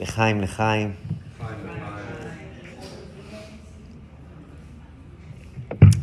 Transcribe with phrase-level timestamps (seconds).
[0.00, 0.92] לחיים, לחיים.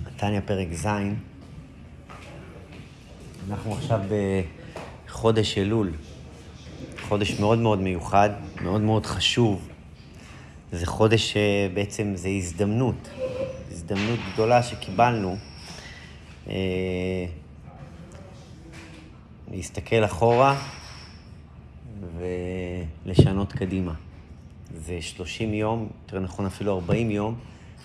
[0.08, 0.88] נתניה פרק ז',
[3.50, 4.00] אנחנו עכשיו
[5.08, 5.92] בחודש אלול,
[7.08, 8.30] חודש מאוד מאוד מיוחד,
[8.62, 9.70] מאוד מאוד חשוב.
[10.72, 13.10] זה חודש שבעצם זה הזדמנות,
[13.72, 15.38] הזדמנות גדולה שקיבלנו
[16.48, 17.26] אה,
[19.52, 20.79] להסתכל אחורה
[22.20, 23.94] ולשנות קדימה.
[24.74, 27.40] זה 30 יום, יותר נכון אפילו 40 יום,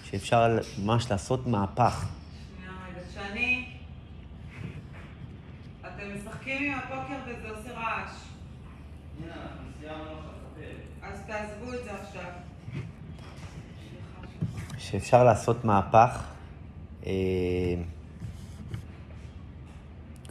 [0.04, 2.08] שאפשר ממש לעשות מהפך.
[2.56, 3.66] שנייה רגע, שני,
[5.80, 8.10] אתם משחקים עם הפוקר וזה עושה רעש.
[11.02, 12.30] אז תעזבו את זה עכשיו.
[14.78, 16.24] שאפשר לעשות מהפך.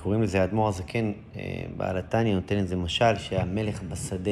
[0.03, 4.31] קוראים לזה, האדמו"ר הזקן, אה, בעל התניא נותן איזה משל שהמלך בשדה.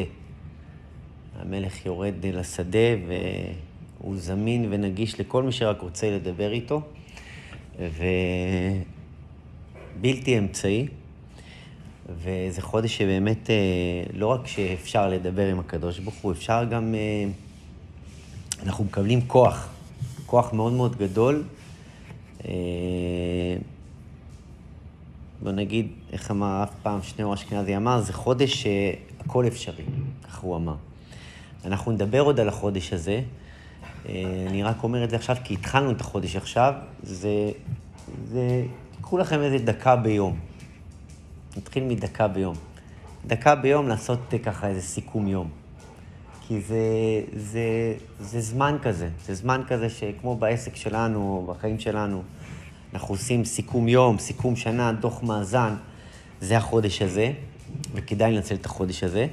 [1.39, 2.77] המלך יורד לשדה
[3.99, 6.81] והוא זמין ונגיש לכל מי שרק רוצה לדבר איתו,
[9.95, 10.87] ובלתי אמצעי.
[12.09, 13.55] וזה חודש שבאמת אה,
[14.13, 17.25] לא רק שאפשר לדבר עם הקדוש ברוך הוא, אפשר גם, אה,
[18.63, 19.69] אנחנו מקבלים כוח,
[20.25, 21.43] כוח מאוד מאוד גדול.
[25.41, 29.83] בוא נגיד, איך אמר אף פעם שניאור אשכנזי אמר, זה חודש שהכל אפשרי,
[30.27, 30.75] כך הוא אמר.
[31.65, 33.21] אנחנו נדבר עוד על החודש הזה.
[34.09, 36.73] אה, אני רק אומר את זה עכשיו כי התחלנו את החודש עכשיו.
[37.03, 37.51] זה,
[38.27, 38.63] זה,
[39.01, 40.39] קחו לכם איזה דקה ביום.
[41.57, 42.55] נתחיל מדקה ביום.
[43.27, 45.49] דקה ביום לעשות אה, ככה איזה סיכום יום.
[46.47, 46.83] כי זה,
[47.35, 52.23] זה, זה זמן כזה, זה זמן כזה שכמו בעסק שלנו, בחיים שלנו,
[52.93, 55.75] אנחנו עושים סיכום יום, סיכום שנה, דוח מאזן,
[56.41, 57.31] זה החודש הזה,
[57.93, 59.27] וכדאי לנצל את החודש הזה.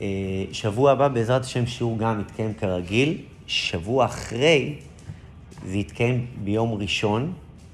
[0.00, 0.06] אה,
[0.52, 3.18] שבוע הבא, בעזרת השם, שיעור גם יתקיים כרגיל.
[3.46, 4.74] שבוע אחרי,
[5.66, 7.32] זה יתקיים ביום ראשון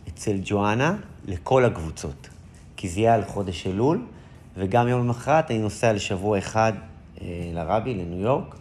[0.08, 0.96] אצל ג'ואנה
[1.26, 2.28] לכל הקבוצות.
[2.76, 4.00] כי זה יהיה על חודש אלול,
[4.56, 6.72] וגם יום למחרת אני נוסע לשבוע אחד
[7.20, 8.56] אה, לרבי, לניו יורק,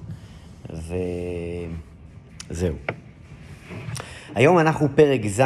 [2.49, 2.75] וזהו.
[4.35, 5.41] היום אנחנו פרק ז',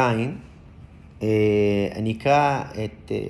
[1.96, 3.20] אני אקרא את אה,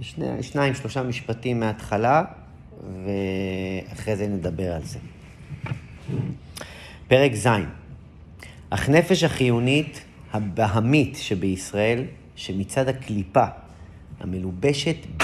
[0.00, 2.22] שני, שניים, שלושה משפטים מההתחלה,
[3.04, 4.98] ואחרי זה נדבר על זה.
[7.08, 7.48] פרק ז'
[8.70, 10.00] אך נפש החיונית
[10.32, 12.04] הבהמית שבישראל,
[12.36, 13.44] שמצד הקליפה
[14.20, 15.22] המלובשת, ב,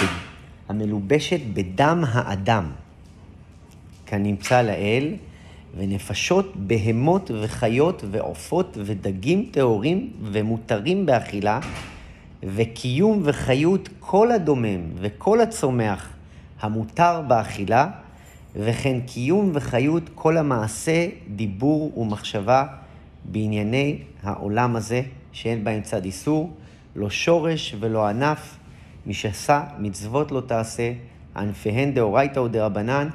[0.69, 2.71] המלובשת בדם האדם,
[4.07, 5.15] כנמצא לאל,
[5.77, 11.61] ונפשות בהמות וחיות ועופות ודגים טהורים ומותרים באכילה,
[12.43, 16.09] וקיום וחיות כל הדומם וכל הצומח
[16.61, 17.89] המותר באכילה,
[18.57, 22.67] וכן קיום וחיות כל המעשה, דיבור ומחשבה
[23.25, 25.03] בענייני העולם הזה,
[25.33, 26.53] שאין בהם צד איסור,
[26.97, 28.57] לא שורש ולא ענף,
[29.07, 30.93] משסה מצוות לא תעשה,
[31.37, 33.09] ענפיהן דאורייתא ודרבנן,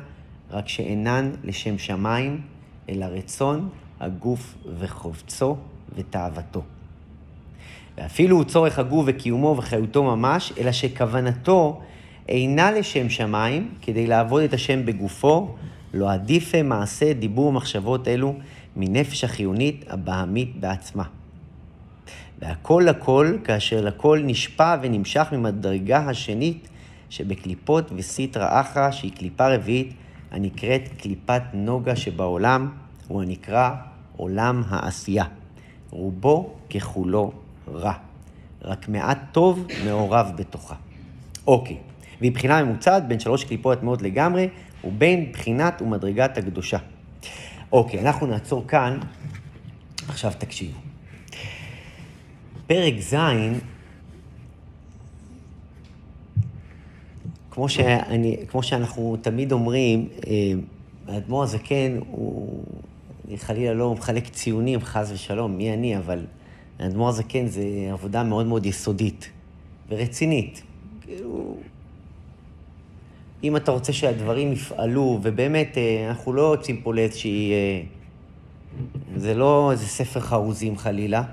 [0.52, 2.42] רק שאינן לשם שמיים,
[2.90, 3.70] אלא רצון
[4.00, 5.58] הגוף וחובצו
[5.96, 6.75] ותאוותו.
[7.98, 11.82] ואפילו צורך הגוף וקיומו וחיותו ממש, אלא שכוונתו
[12.30, 15.56] אינה לשם שמיים, כדי לעבוד את השם בגופו,
[15.94, 18.36] לא עדיפה מעשה דיבור ומחשבות אלו
[18.76, 21.04] מנפש החיונית הבהמית בעצמה.
[22.40, 26.68] והכל לכל, כאשר לכל נשפע ונמשך ממדרגה השנית
[27.10, 29.94] שבקליפות וסיטרא אחרא, שהיא קליפה רביעית,
[30.32, 32.70] הנקראת קליפת נוגה שבעולם,
[33.08, 33.72] הוא הנקרא
[34.18, 35.26] עולם העשייה.
[35.90, 37.32] רובו ככולו
[37.74, 37.94] רע.
[38.62, 40.76] רק מעט טוב מעורב בתוכה.
[41.48, 41.78] אוקיי,
[42.22, 44.50] מבחינה ממוצעת בין שלוש קליפות טמאות לגמרי,
[44.84, 46.78] ובין בחינת ומדרגת הקדושה.
[47.72, 49.00] אוקיי, אנחנו נעצור כאן.
[50.08, 50.80] עכשיו תקשיבו.
[52.68, 53.16] פרק ז',
[57.52, 60.34] כמו, שאני, כמו שאנחנו תמיד אומרים, אה,
[61.08, 62.64] האדמו"ר הזקן הוא,
[63.38, 66.26] חלילה לא מחלק ציונים, חס ושלום, מי אני, אבל
[66.80, 69.30] האדמו"ר הזקן זה עבודה מאוד מאוד יסודית
[69.90, 70.64] ורצינית.
[71.02, 71.58] כאילו,
[73.44, 77.52] אם אתה רוצה שהדברים יפעלו, ובאמת, אה, אנחנו לא יוצאים פה לאיזושהי...
[77.52, 77.82] אה,
[79.16, 81.24] זה לא איזה ספר חרוזים חלילה,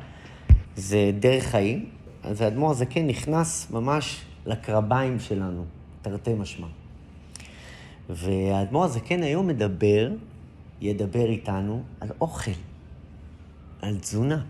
[0.77, 1.87] זה דרך חיים.
[2.23, 5.65] אז האדמו"ר הזקן נכנס ממש לקרביים שלנו,
[6.03, 6.67] תרתי משמע.
[8.11, 10.11] והאדמו"ר הזקן היום מדבר,
[10.81, 12.50] ידבר איתנו על אוכל,
[13.83, 14.43] על תזונה.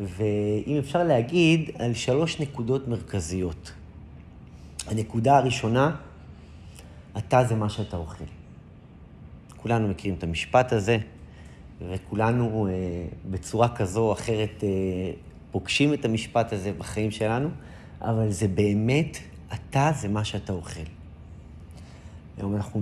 [0.00, 3.72] ואם אפשר להגיד, על שלוש נקודות מרכזיות.
[4.86, 5.96] הנקודה הראשונה,
[7.18, 8.24] אתה זה מה שאתה אוכל.
[9.56, 10.98] כולנו מכירים את המשפט הזה,
[11.88, 12.72] וכולנו אה,
[13.30, 14.68] בצורה כזו או אחרת אה,
[15.50, 17.48] פוגשים את המשפט הזה בחיים שלנו,
[18.00, 19.18] אבל זה באמת,
[19.54, 20.80] אתה זה מה שאתה אוכל.
[22.38, 22.80] היום אנחנו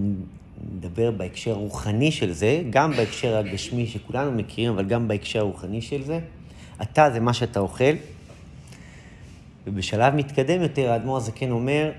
[0.75, 6.03] נדבר בהקשר הרוחני של זה, גם בהקשר הגשמי שכולנו מכירים, אבל גם בהקשר הרוחני של
[6.03, 6.21] זה.
[6.83, 7.95] אתה זה מה שאתה אוכל.
[9.67, 11.93] ובשלב מתקדם יותר, האדמו"ר הזקן אומר,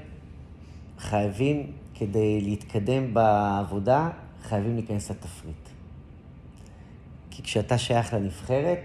[1.00, 4.10] חייבים, כדי להתקדם בעבודה,
[4.44, 5.70] חייבים להיכנס לתפריט.
[7.32, 8.80] כי כשאתה שייך לנבחרת,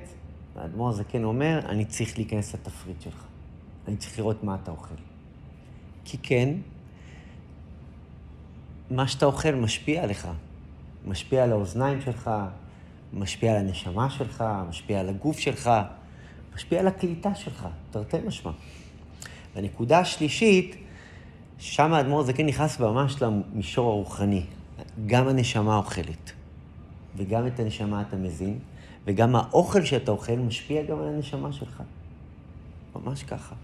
[0.56, 3.24] האדמו"ר הזקן אומר, אני צריך להיכנס לתפריט שלך.
[3.88, 4.94] אני צריך לראות מה אתה אוכל.
[6.04, 6.48] כי כן,
[8.90, 10.28] מה שאתה אוכל משפיע עליך.
[11.06, 12.30] משפיע על האוזניים שלך,
[13.12, 15.70] משפיע על הנשמה שלך, משפיע על הגוף שלך,
[16.54, 18.50] משפיע על הקליטה שלך, תרתי משמע.
[19.54, 20.76] והנקודה השלישית,
[21.58, 24.42] שם האדמו"ר הזקן נכנס ממש למישור הרוחני.
[25.06, 26.32] גם הנשמה אוכלת,
[27.16, 28.58] וגם את הנשמה אתה מזין,
[29.04, 31.82] וגם האוכל שאתה אוכל משפיע גם על הנשמה שלך.
[32.96, 33.54] ממש ככה.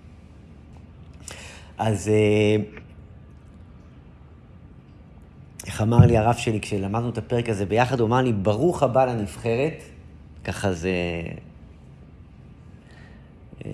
[1.79, 2.57] אז אה,
[5.67, 9.05] איך אמר לי הרב שלי כשלמדנו את הפרק הזה ביחד, הוא אמר לי, ברוך הבא
[9.05, 9.83] לנבחרת,
[10.45, 10.93] ככה זה...
[13.65, 13.71] אה,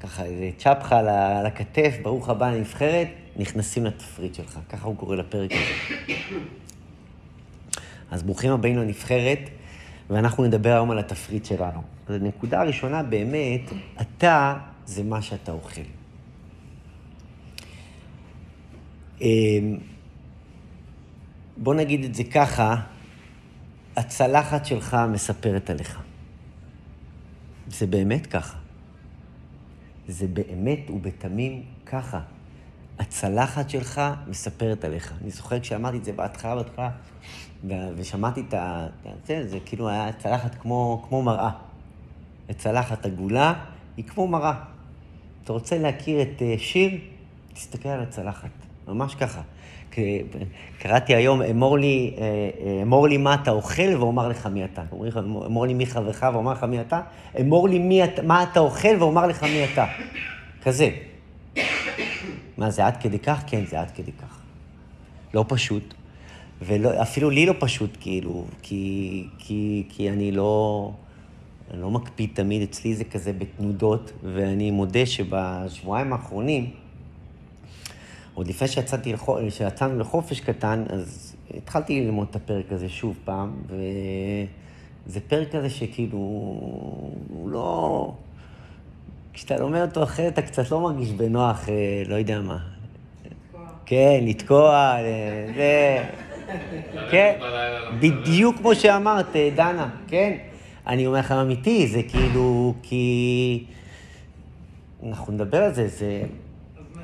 [0.00, 0.98] ככה איזה צ'פחה
[1.38, 4.58] על הכתף, ברוך הבא לנבחרת, נכנסים לתפריט שלך.
[4.68, 5.94] ככה הוא קורא לפרק הזה.
[8.10, 9.50] אז ברוכים הבאים לנבחרת,
[10.10, 11.82] ואנחנו נדבר היום על התפריט שלנו.
[12.08, 13.60] אז הנקודה הראשונה, באמת,
[14.00, 14.56] אתה
[14.86, 15.80] זה מה שאתה אוכל.
[21.56, 22.76] בוא נגיד את זה ככה,
[23.96, 26.00] הצלחת שלך מספרת עליך.
[27.68, 28.56] זה באמת ככה.
[30.08, 32.20] זה באמת ובתמים ככה.
[32.98, 35.12] הצלחת שלך מספרת עליך.
[35.22, 36.90] אני זוכר כשאמרתי את זה בהתחלה, בהתחלה,
[37.96, 38.86] ושמעתי את ה...
[39.26, 41.50] זה, זה כאילו היה צלחת כמו, כמו מראה.
[42.56, 43.64] צלחת עגולה
[43.96, 44.54] היא כמו מראה.
[45.44, 47.00] אתה רוצה להכיר את אה, שיר?
[47.52, 48.50] תסתכל על הצלחת.
[48.88, 49.40] ממש ככה.
[50.78, 54.82] קראתי היום, אמור לי, אה, אה, אמור לי מה אתה אוכל ואומר לך מי אתה.
[55.46, 57.00] אמור לי מי חברך ואומר לך מי אתה.
[57.40, 59.86] אמור לי מי, מה אתה אוכל ואומר לך מי אתה.
[60.62, 60.90] כזה.
[62.58, 63.42] מה, זה עד כדי כך?
[63.46, 64.40] כן, זה עד כדי כך.
[65.34, 65.94] לא פשוט.
[66.62, 70.90] ואפילו לי לא פשוט, כאילו, כי, כי, כי אני לא...
[71.70, 76.70] אני לא מקפיד תמיד, אצלי זה כזה בתנודות, ואני מודה שבשבועיים האחרונים,
[78.34, 79.38] עוד לפני שיצאתי לחופ...
[79.48, 83.52] שיצאנו לחופש קטן, אז התחלתי ללמוד את הפרק הזה שוב פעם,
[85.06, 86.18] וזה פרק כזה שכאילו,
[87.28, 88.12] הוא לא...
[89.32, 92.58] כשאתה לומד אותו אחרת, אתה קצת לא מרגיש בנוח, אה, לא יודע מה.
[93.86, 96.04] כן, לתקוע, אה, זה...
[97.10, 97.38] כן,
[98.00, 100.36] בדיוק כמו שאמרת, אה, דנה, כן?
[100.86, 103.64] אני אומר לכם אמיתי, זה כאילו, כי...
[105.08, 106.22] אנחנו נדבר על זה, זה...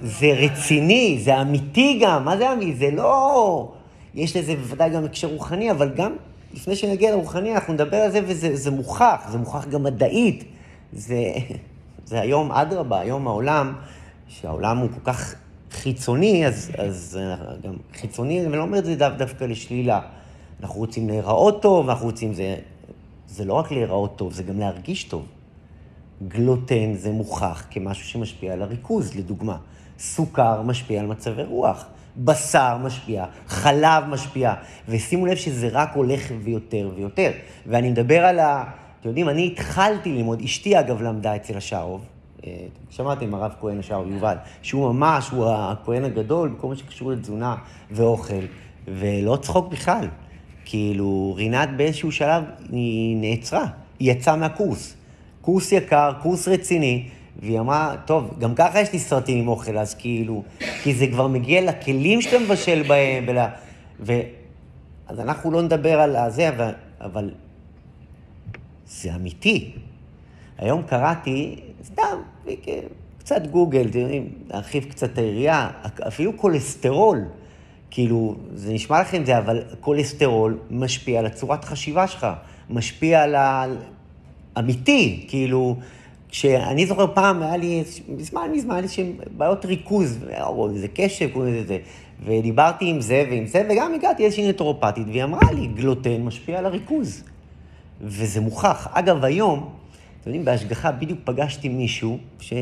[0.02, 2.74] זה רציני, זה אמיתי גם, מה זה אמיתי?
[2.74, 3.72] זה לא...
[4.14, 6.12] יש לזה בוודאי גם הקשר רוחני, אבל גם
[6.54, 10.44] לפני שנגיע לרוחני, אנחנו נדבר על זה וזה מוכח, זה מוכח גם מדעית.
[10.92, 11.32] זה,
[12.04, 13.72] זה היום, אדרבה, היום העולם,
[14.28, 15.34] שהעולם הוא כל כך
[15.70, 17.18] חיצוני, אז, אז
[17.62, 20.00] גם חיצוני, אני לא אומר את זה דו, דווקא לשלילה.
[20.60, 22.56] אנחנו רוצים להיראות טוב, אנחנו רוצים, זה,
[23.28, 25.26] זה לא רק להיראות טוב, זה גם להרגיש טוב.
[26.28, 29.56] גלוטן זה מוכח כמשהו שמשפיע על הריכוז, לדוגמה.
[30.00, 31.84] סוכר משפיע על מצבי רוח,
[32.16, 34.54] בשר משפיע, חלב משפיע,
[34.88, 37.30] ושימו לב שזה רק הולך ויותר ויותר.
[37.66, 38.64] ואני מדבר על ה...
[39.00, 42.04] אתם יודעים, אני התחלתי ללמוד, אשתי אגב למדה אצל השארוב,
[42.46, 42.52] אה,
[42.90, 47.56] שמעתם, הרב כהן השארוב, יובל, שהוא ממש, הוא הכהן הגדול בכל מה שקשור לתזונה
[47.90, 48.44] ואוכל,
[48.88, 50.08] ולא צחוק בכלל.
[50.64, 53.66] כאילו, רינת באיזשהו שלב, היא נעצרה,
[53.98, 54.96] היא יצאה מהקורס.
[55.40, 57.08] קורס יקר, קורס רציני,
[57.40, 60.42] והיא אמרה, טוב, גם ככה יש לי סרטים עם אוכל, אז כאילו,
[60.82, 63.48] כי זה כבר מגיע לכלים שאתה מבשל בהם, ולה,
[64.00, 64.12] ו...
[65.08, 67.30] אז אנחנו לא נדבר על זה, אבל, אבל
[68.86, 69.72] זה אמיתי.
[70.58, 72.18] היום קראתי, סתם,
[73.18, 75.70] קצת גוגל, אתם יודעים, להרחיב קצת את היריעה,
[76.08, 77.24] אפילו כולסטרול,
[77.90, 82.26] כאילו, זה נשמע לכם זה, אבל כולסטרול משפיע על הצורת חשיבה שלך,
[82.70, 83.64] משפיע על ה...
[84.58, 85.76] אמיתי, כאילו,
[86.30, 91.46] כשאני זוכר פעם, היה לי, מזמן מזמן, היה לי בעיות ריכוז, או איזה קשב, או
[91.46, 91.78] איזה זה,
[92.24, 96.66] ודיברתי עם זה ועם זה, וגם הגעתי לאיזושהי נטרופטית, והיא אמרה לי, גלוטן משפיע על
[96.66, 97.24] הריכוז.
[98.00, 98.88] וזה מוכח.
[98.92, 99.58] אגב, היום,
[100.20, 102.52] אתם יודעים, בהשגחה בדיוק פגשתי מישהו, ש...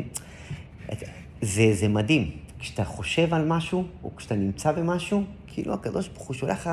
[1.43, 2.31] זה, זה מדהים.
[2.59, 6.71] כשאתה חושב על משהו, או כשאתה נמצא במשהו, כאילו הקדוש ברוך הוא שולח לך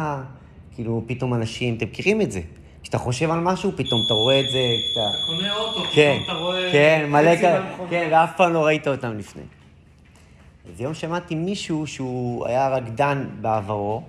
[0.75, 2.41] כאילו, פתאום אנשים, אתם מכירים את זה.
[2.85, 4.59] כשאתה חושב על משהו, פתאום אתה רואה את זה,
[4.91, 5.09] אתה...
[5.09, 6.71] אתה קונה אוטו, כן, פתאום אתה רואה...
[6.71, 7.75] כן, מלא כאלה.
[7.89, 9.41] כן, ואף פעם לא ראית אותם לפני.
[10.73, 14.01] אז יום שמעתי מישהו שהוא היה רקדן בעברו,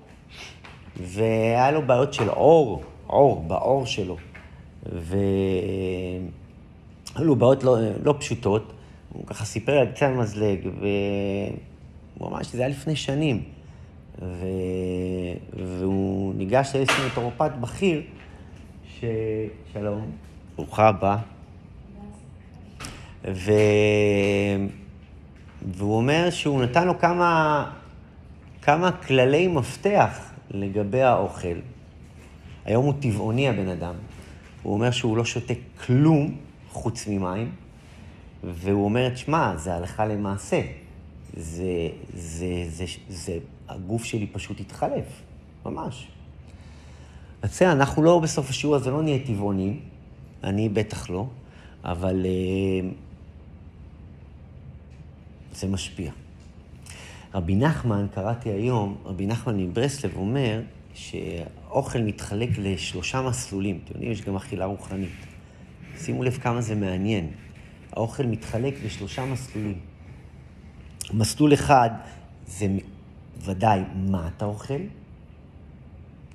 [0.96, 4.16] והיה לו בעיות של עור, עור, בעור שלו.
[4.92, 6.20] והיו
[7.18, 8.72] לו בעיות לא, לא פשוטות,
[9.12, 10.58] הוא ככה סיפר על קצה המזלג,
[12.16, 13.42] והוא אמר שזה היה לפני שנים.
[14.22, 14.46] ו...
[15.52, 18.02] והוא ניגש לאיזשהו מטורופט בכיר,
[19.00, 19.04] ש...
[19.72, 20.10] שלום,
[20.56, 21.18] ברוכה הבאה.
[23.24, 23.52] ו...
[25.72, 27.70] והוא אומר שהוא נתן לו כמה,
[28.62, 31.58] כמה כללי מפתח לגבי האוכל.
[32.64, 33.94] היום הוא טבעוני הבן אדם.
[34.62, 35.54] הוא אומר שהוא לא שותה
[35.86, 36.36] כלום
[36.70, 37.50] חוץ ממים,
[38.44, 40.60] והוא אומר, תשמע, זה הלכה למעשה.
[41.36, 41.64] זה,
[42.14, 43.38] זה, זה, זה, זה,
[43.68, 45.22] הגוף שלי פשוט התחלף,
[45.66, 46.08] ממש.
[47.46, 49.80] אז בסדר, אנחנו לא בסוף השיעור הזה, לא נהיה טבעונים,
[50.44, 51.26] אני בטח לא,
[51.84, 52.88] אבל אה,
[55.52, 56.12] זה משפיע.
[57.34, 60.60] רבי נחמן, קראתי היום, רבי נחמן מברסלב אומר
[60.94, 63.80] שאוכל מתחלק לשלושה מסלולים.
[63.84, 65.26] אתם יודעים, יש גם אכילה רוחנית.
[65.98, 67.30] שימו לב כמה זה מעניין.
[67.92, 69.78] האוכל מתחלק לשלושה מסלולים.
[71.12, 71.90] מסלול אחד
[72.46, 72.66] זה
[73.38, 74.80] ודאי מה אתה אוכל,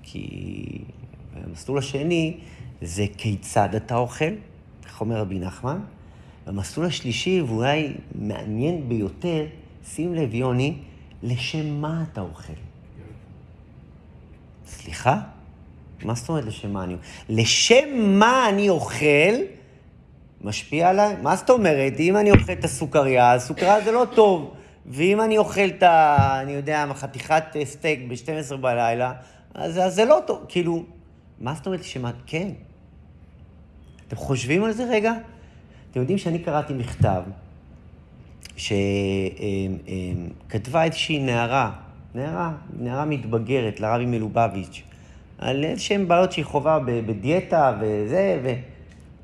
[0.04, 0.84] כי
[1.36, 2.38] המסלול השני
[2.82, 4.34] זה כיצד אתה אוכל,
[4.86, 5.80] כך אומר רבי נחמן.
[6.48, 9.46] והמסלול השלישי, ואולי מעניין ביותר,
[9.88, 10.78] שים לב, יוני,
[11.24, 12.54] לשם מה אתה אוכל.
[14.68, 15.20] סליחה?
[16.04, 17.04] מה זאת אומרת לשם מה אני אוכל?
[17.30, 19.34] לשם מה אני אוכל
[20.42, 21.16] משפיע עליי?
[21.22, 22.00] מה זאת אומרת?
[22.00, 24.54] אם אני אוכל את הסוכריה, הסוכריה זה לא טוב.
[24.86, 26.18] ואם אני אוכל את ה...
[26.42, 29.14] אני יודע, חתיכת סטייק ב-12 בלילה,
[29.54, 30.46] אז, אז זה לא טוב.
[30.48, 30.84] כאילו,
[31.42, 32.12] מה זאת אומרת לשם מה?
[32.26, 32.50] כן.
[34.08, 35.14] אתם חושבים על זה רגע?
[35.92, 37.22] אתם יודעים שאני קראתי מכתב
[40.48, 41.72] שכתבה איזושהי נערה,
[42.16, 44.84] נערה, נערה מתבגרת לרבי מלובביץ',
[45.38, 48.54] על איזשהם בעיות שהיא חווה בדיאטה וזה, ו...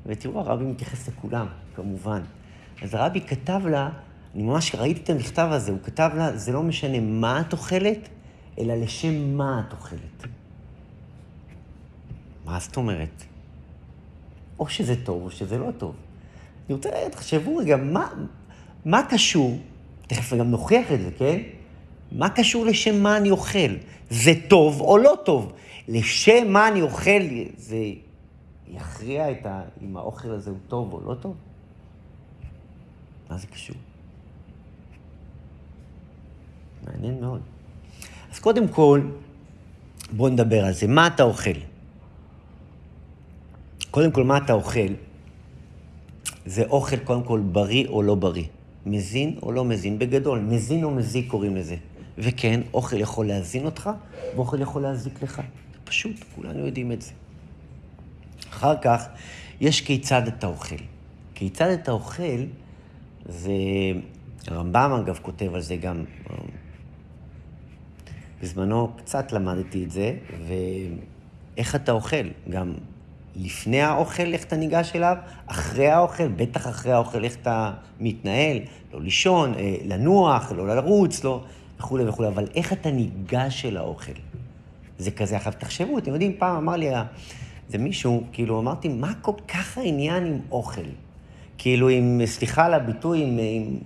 [0.06, 1.46] ותראו, הרבי מתייחס לכולם,
[1.76, 2.20] כמובן.
[2.82, 3.88] אז הרבי כתב לה,
[4.34, 8.08] אני ממש ראיתי את המכתב הזה, הוא כתב לה, זה לא משנה מה את אוכלת,
[8.58, 10.26] אלא לשם מה את אוכלת.
[12.48, 13.24] מה זאת אומרת?
[14.58, 15.94] או שזה טוב או שזה לא טוב.
[16.66, 18.08] אני רוצה, תחשבו רגע, מה,
[18.84, 19.58] מה קשור,
[20.06, 21.38] תכף גם נוכיח את זה, כן?
[22.12, 23.74] מה קשור לשם מה אני אוכל?
[24.10, 25.52] זה טוב או לא טוב?
[25.88, 27.20] לשם מה אני אוכל,
[27.56, 27.76] זה
[28.68, 29.62] יכריע את ה...
[29.82, 31.36] אם האוכל הזה הוא טוב או לא טוב?
[33.30, 33.76] מה זה קשור?
[36.86, 37.40] מעניין מאוד.
[38.32, 39.00] אז קודם כל,
[40.12, 40.86] בואו נדבר על זה.
[40.86, 41.58] מה אתה אוכל?
[43.90, 44.92] קודם כל, מה אתה אוכל?
[46.46, 48.46] זה אוכל קודם כל בריא או לא בריא.
[48.86, 49.98] מזין או לא מזין.
[49.98, 51.76] בגדול, מזין או מזיק קוראים לזה.
[52.18, 53.90] וכן, אוכל יכול להזין אותך,
[54.36, 55.42] ואוכל יכול להזיק לך.
[55.84, 57.12] פשוט, כולנו יודעים את זה.
[58.50, 59.08] אחר כך,
[59.60, 60.76] יש כיצד אתה אוכל.
[61.34, 62.44] כיצד אתה אוכל,
[63.26, 63.52] זה...
[64.46, 66.04] הרמב"ם, אגב, כותב על זה גם...
[68.42, 70.16] בזמנו קצת למדתי את זה,
[71.56, 72.28] ואיך אתה אוכל.
[72.50, 72.74] גם
[73.38, 75.16] לפני האוכל, איך אתה ניגש אליו,
[75.46, 78.58] אחרי האוכל, בטח אחרי האוכל, איך אתה מתנהל,
[78.92, 81.42] לא לישון, אה, לנוח, לא לרוץ, לא...
[81.78, 84.12] וכולי וכולי, אבל איך אתה ניגש אל האוכל?
[84.98, 86.90] זה כזה, עכשיו תחשבו, אתם יודעים, פעם אמר לי,
[87.68, 90.80] זה מישהו, כאילו, אמרתי, מה כל כך העניין עם אוכל?
[91.58, 93.76] כאילו, אם, סליחה על הביטוי, אם, אם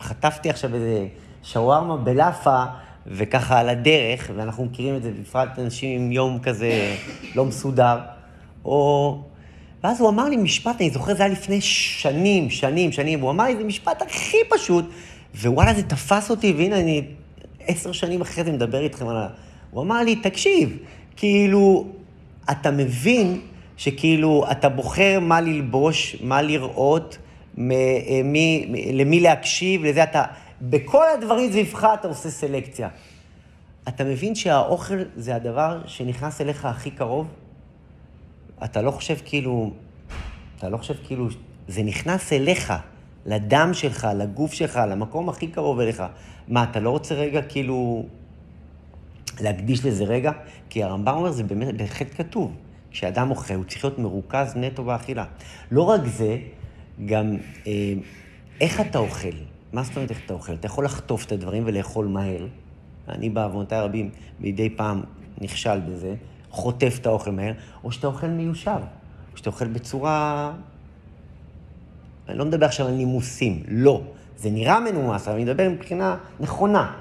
[0.00, 1.06] חטפתי עכשיו איזה
[1.42, 2.64] שווארמה בלאפה,
[3.06, 6.96] וככה על הדרך, ואנחנו מכירים את זה, בפרט אנשים עם יום כזה
[7.34, 7.98] לא מסודר,
[8.64, 9.18] או...
[9.84, 13.44] ואז הוא אמר לי משפט, אני זוכר, זה היה לפני שנים, שנים, שנים, הוא אמר
[13.44, 14.84] לי, זה משפט הכי פשוט,
[15.34, 17.02] ווואלה, זה תפס אותי, והנה, אני
[17.66, 19.28] עשר שנים אחרי זה מדבר איתכם על ה...
[19.70, 20.78] הוא אמר לי, תקשיב,
[21.16, 21.86] כאילו,
[22.50, 23.40] אתה מבין
[23.76, 27.18] שכאילו, אתה בוחר מה ללבוש, מה לראות,
[27.58, 27.68] מ,
[28.24, 30.24] מי, מ, למי להקשיב, לזה אתה...
[30.62, 32.88] בכל הדברים סביבך אתה עושה סלקציה.
[33.88, 37.26] אתה מבין שהאוכל זה הדבר שנכנס אליך הכי קרוב?
[38.64, 39.72] אתה לא חושב כאילו,
[40.58, 41.28] אתה לא חושב כאילו,
[41.68, 42.72] זה נכנס אליך,
[43.26, 46.02] לדם שלך, לגוף שלך, למקום הכי קרוב אליך.
[46.48, 48.04] מה, אתה לא רוצה רגע כאילו
[49.40, 50.32] להקדיש לזה רגע?
[50.70, 52.56] כי הרמב"ם אומר, זה באמת בהחלט כתוב.
[52.90, 55.24] כשאדם אוכל, הוא צריך להיות מרוכז נטו באכילה.
[55.70, 56.38] לא רק זה,
[57.06, 57.36] גם
[57.66, 57.92] אה,
[58.60, 59.28] איך אתה אוכל.
[59.72, 60.54] מה זאת אומרת איך אתה אוכל?
[60.54, 62.46] אתה יכול לחטוף את הדברים ולאכול מהר.
[63.08, 65.02] אני בעוונותיי הרבים מדי פעם
[65.40, 66.14] נכשל בזה,
[66.50, 67.52] חוטף את האוכל מהר,
[67.84, 68.80] או שאתה אוכל מיושב,
[69.32, 70.52] או שאתה אוכל בצורה...
[72.28, 74.02] אני לא מדבר עכשיו על נימוסים, לא.
[74.36, 76.92] זה נראה מנומס, אבל אני מדבר מבחינה נכונה.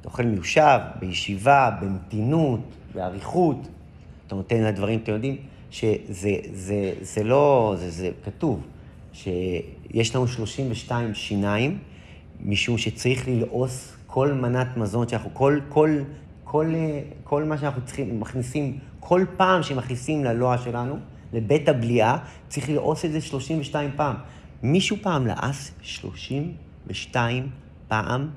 [0.00, 2.60] אתה אוכל מיושב, בישיבה, במתינות,
[2.94, 3.68] באריכות.
[4.26, 5.36] אתה נותן לדברים, אתם יודעים,
[5.70, 8.66] שזה זה, זה לא, זה, זה כתוב,
[9.12, 11.78] שיש לנו 32 שיניים,
[12.44, 15.98] משום שצריך ללעוס כל מנת מזון שאנחנו, כל, כל,
[16.44, 16.66] כל,
[17.24, 20.96] כל מה שאנחנו צריכים, מכניסים, כל פעם שמכניסים ללוע שלנו,
[21.32, 22.18] לבית הבליעה,
[22.48, 24.16] צריך ללעוס את זה 32 פעם.
[24.62, 27.48] מישהו פעם לעס 32
[27.88, 28.28] פעם,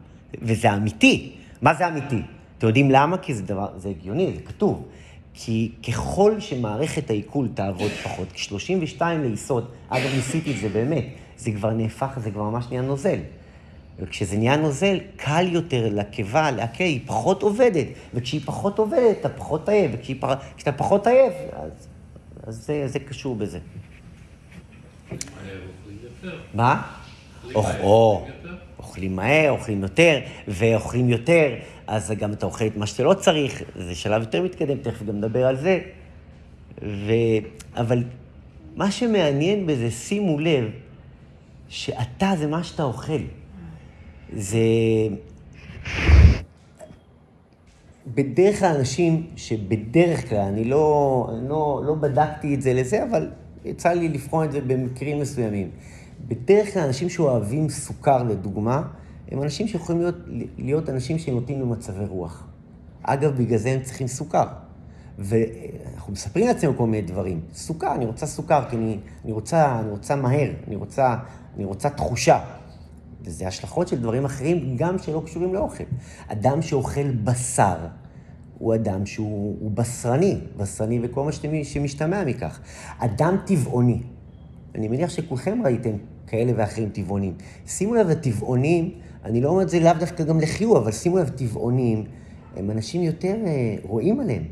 [0.42, 1.36] וזה אמיתי.
[1.62, 2.22] מה זה אמיתי?
[2.58, 3.18] אתם יודעים למה?
[3.18, 4.88] כי זה דבר, זה הגיוני, זה כתוב.
[5.34, 11.06] כי ככל שמערכת העיכול תעבוד פחות, כ-32 לעיסות, אגב, ניסיתי את זה באמת,
[11.38, 13.20] זה כבר נהפך, זה כבר ממש נהיה נוזל.
[14.00, 17.86] וכשזה נהיה נוזל, קל יותר לקיבה, לעקה, היא פחות עובדת.
[18.14, 21.88] וכשהיא פחות עובדת, אתה פחות עייף, וכשאתה פחות עייף, אז,
[22.44, 23.60] אז זה, זה קשור בזה.
[26.54, 26.82] מה?
[28.80, 31.56] אוכלים מהר, אוכלים יותר, ואוכלים יותר,
[31.88, 35.18] אז גם אתה אוכל את מה שאתה לא צריך, זה שלב יותר מתקדם, תכף גם
[35.18, 35.80] נדבר על זה.
[36.82, 37.12] ו...
[37.76, 38.04] אבל
[38.76, 40.70] מה שמעניין בזה, שימו לב,
[41.70, 43.22] שאתה זה מה שאתה אוכל.
[44.34, 44.58] זה...
[48.16, 53.30] בדרך כלל אנשים שבדרך כלל, אני לא, לא, לא בדקתי את זה לזה, אבל
[53.66, 55.70] יצא לי לבחון את זה במקרים מסוימים.
[56.28, 58.84] בדרך כלל אנשים שאוהבים סוכר, לדוגמה,
[59.32, 60.16] הם אנשים שיכולים להיות,
[60.58, 62.48] להיות אנשים שנוטים למצבי רוח.
[63.04, 64.46] אגב, בגלל זה הם צריכים סוכר.
[65.20, 67.42] ואנחנו מספרים לעצמנו כל מיני דברים.
[67.54, 71.16] סוכר, אני רוצה סוכר, כי אני, אני, רוצה, אני רוצה מהר, אני רוצה,
[71.56, 72.40] אני רוצה תחושה.
[73.28, 75.84] וזה השלכות של דברים אחרים, גם שלא קשורים לאוכל.
[76.28, 77.78] אדם שאוכל בשר,
[78.58, 81.32] הוא אדם שהוא בשרני, בשרני וכל מה
[81.64, 82.60] שמשתמע מכך.
[82.98, 84.02] אדם טבעוני,
[84.76, 85.92] אני מניח שכולכם ראיתם
[86.28, 87.34] כאלה ואחרים טבעונים.
[87.68, 88.92] שימו לב, הטבעונים,
[89.26, 92.04] אני לא אומר את זה לאו דווקא גם לחיוב, אבל שימו לב, טבעונים,
[92.56, 94.44] הם אנשים יותר, אה, רואים עליהם,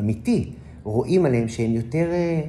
[0.00, 2.40] אמיתי, רואים עליהם שהם יותר, אה,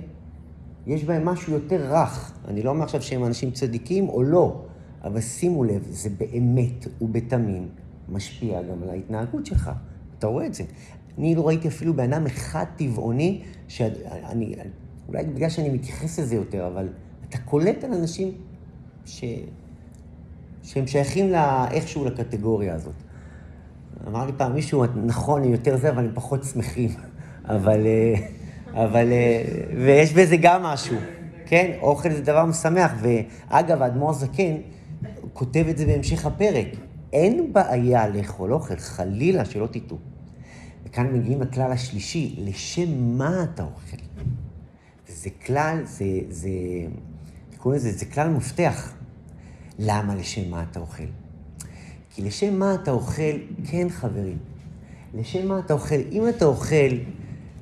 [0.88, 2.34] יש בהם משהו יותר רך.
[2.48, 4.65] אני לא אומר עכשיו שהם אנשים צדיקים או לא,
[5.06, 7.68] אבל שימו לב, זה באמת ובתמים
[8.10, 9.72] משפיע גם על ההתנהגות שלך.
[10.20, 10.64] אתה רואה את זה.
[11.18, 14.56] אני לא ראיתי אפילו בן אדם אחד טבעוני, שאני,
[15.08, 16.88] אולי בגלל שאני מתייחס לזה יותר, אבל
[17.30, 18.32] אתה קולט על אנשים
[19.06, 19.24] ש...
[20.64, 21.68] שהם שייכים לה...
[21.72, 22.94] איכשהו לקטגוריה הזאת.
[24.08, 26.90] אמר לי פעם מישהו, נכון, הם יותר זה, אבל הם פחות שמחים.
[27.56, 28.14] אבל, אה,
[28.84, 29.44] אבל, אה,
[29.78, 30.98] ויש בזה גם משהו,
[31.46, 31.72] כן?
[31.82, 32.92] אוכל זה דבר משמח.
[33.02, 34.56] ואגב, האדמו"ר זקן
[35.34, 36.68] כותב את זה בהמשך הפרק.
[37.14, 39.98] אין בעיה לאכול אוכל, חלילה, שלא תטעו.
[40.86, 43.98] וכאן מגיעים לכלל השלישי, לשם מה אתה אוכל?
[45.08, 46.50] זה כלל, זה, זה,
[47.58, 48.94] קוראים לזה, זה כלל מפתח.
[49.80, 51.04] למה לשם מה אתה אוכל?
[52.10, 54.38] כי לשם מה אתה אוכל, כן חברים,
[55.14, 56.96] לשם מה אתה אוכל, אם אתה אוכל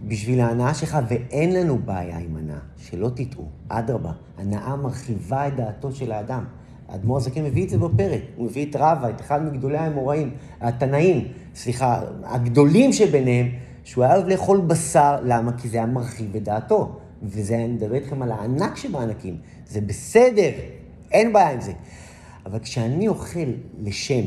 [0.07, 5.91] בשביל ההנאה שלך, ואין לנו בעיה עם הנאה, שלא תטעו, אדרבה, הנאה מרחיבה את דעתו
[5.91, 6.45] של האדם.
[6.93, 11.27] האדמו"ר הזקן מביא את זה בפרק, הוא מביא את רבא, את אחד מגדולי האמוראים, התנאים,
[11.55, 13.49] סליחה, הגדולים שביניהם,
[13.83, 15.51] שהוא היה אוהב לאכול בשר, למה?
[15.57, 16.99] כי זה היה מרחיב את דעתו.
[17.23, 19.37] וזה, אני מדבר איתכם על הענק שבענקים.
[19.67, 20.49] זה בסדר,
[21.11, 21.71] אין בעיה עם זה.
[22.45, 23.39] אבל כשאני אוכל
[23.79, 24.23] לשם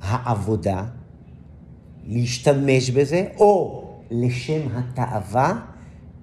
[0.00, 0.84] העבודה,
[2.06, 5.60] להשתמש בזה, או לשם התאווה,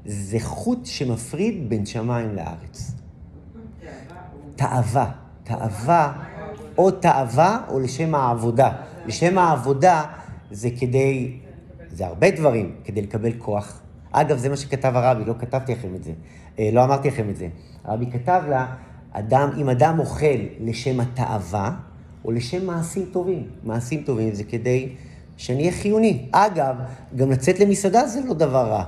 [0.06, 2.92] זה חוט שמפריד בין שמיים לארץ.
[4.56, 5.12] תאווה,
[5.52, 6.14] תאווה,
[6.78, 8.72] או תאווה או לשם העבודה.
[9.06, 10.04] לשם העבודה
[10.52, 11.38] זה כדי,
[11.90, 13.82] זה הרבה דברים, כדי לקבל כוח.
[14.12, 16.12] אגב, זה מה שכתב הרבי, לא כתבתי לכם את זה,
[16.60, 17.48] אה, לא אמרתי לכם את זה.
[17.84, 18.66] הרבי כתב לה,
[19.12, 20.26] אדם, אם אדם אוכל
[20.60, 21.72] לשם התאווה,
[22.26, 23.48] או לשם מעשים טובים.
[23.64, 24.90] מעשים טובים זה כדי
[25.38, 26.26] שאני אהיה חיוני.
[26.32, 26.76] אגב,
[27.16, 28.84] גם לצאת למסעדה זה לא דבר רע.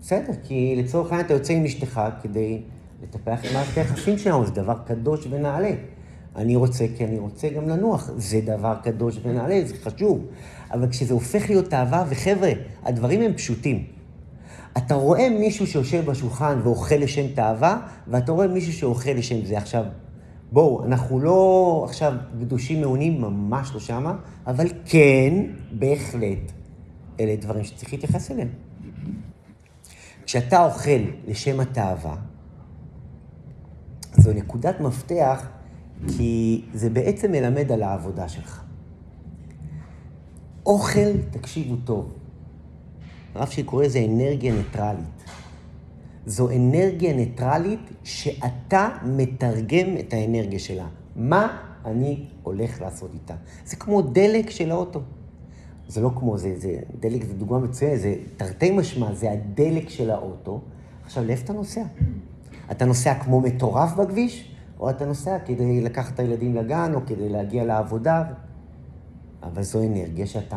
[0.00, 2.60] בסדר, כי לצורך העניין אתה יוצא עם אשתך כדי
[3.02, 5.70] לטפח את מערכת היחסים שלנו, זה דבר קדוש ונעלה.
[6.36, 10.26] אני רוצה כי אני רוצה גם לנוח, זה דבר קדוש ונעלה, זה חשוב.
[10.72, 12.50] אבל כשזה הופך להיות אהבה, וחבר'ה,
[12.82, 13.84] הדברים הם פשוטים.
[14.76, 19.58] אתה רואה מישהו שיושב בשולחן ואוכל לשם תאווה, ואתה רואה מישהו שאוכל לשם זה.
[19.58, 19.84] עכשיו,
[20.52, 25.34] בואו, אנחנו לא עכשיו קדושים מעונים, ממש לא שמה, אבל כן,
[25.72, 26.52] בהחלט,
[27.20, 28.48] אלה דברים שצריך להתייחס אליהם.
[30.26, 32.16] כשאתה אוכל לשם התאווה,
[34.18, 35.46] זו נקודת מפתח,
[36.16, 38.62] כי זה בעצם מלמד על העבודה שלך.
[40.66, 42.12] אוכל, תקשיבו טוב,
[43.34, 45.24] הרב שלי קורא לזה אנרגיה ניטרלית.
[46.26, 50.86] זו אנרגיה ניטרלית שאתה מתרגם את האנרגיה שלה.
[51.16, 53.34] מה אני הולך לעשות איתה?
[53.66, 55.00] זה כמו דלק של האוטו.
[55.88, 60.10] זה לא כמו, זה, זה דלק זה דוגמה מצוינת, זה תרתי משמע, זה הדלק של
[60.10, 60.60] האוטו.
[61.04, 61.82] עכשיו, לאיפה אתה נוסע?
[62.70, 67.28] אתה נוסע כמו מטורף בכביש, או אתה נוסע כדי לקחת את הילדים לגן, או כדי
[67.28, 68.24] להגיע לעבודה?
[69.42, 70.56] אבל זו אנרגיה שאתה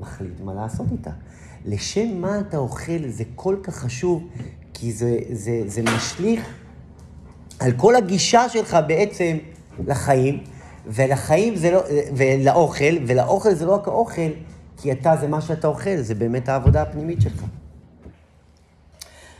[0.00, 1.10] מחליט מה לעשות איתה.
[1.64, 4.28] לשם מה אתה אוכל זה כל כך חשוב,
[4.74, 6.54] כי זה, זה, זה משליך
[7.58, 9.36] על כל הגישה שלך בעצם
[9.86, 10.44] לחיים,
[10.86, 11.80] ולחיים זה לא,
[12.16, 14.30] ולאוכל, ולאוכל זה לא רק האוכל,
[14.76, 17.44] כי אתה זה מה שאתה אוכל, זה באמת העבודה הפנימית שלך.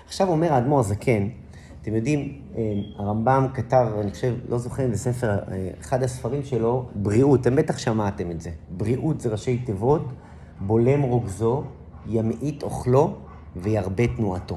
[0.07, 1.29] עכשיו אומר האדמו"ר הזקן,
[1.83, 2.63] אתם יודעים, אה,
[2.97, 7.57] הרמב"ם כתב, אני חושב, לא זוכר אם זה ספר, אה, אחד הספרים שלו, בריאות, אתם
[7.57, 8.51] בטח שמעתם את זה.
[8.71, 10.03] בריאות זה ראשי תיבות,
[10.61, 11.65] בולם רוגזו,
[12.07, 13.15] ימעיט אוכלו
[13.57, 14.57] וירבה תנועתו.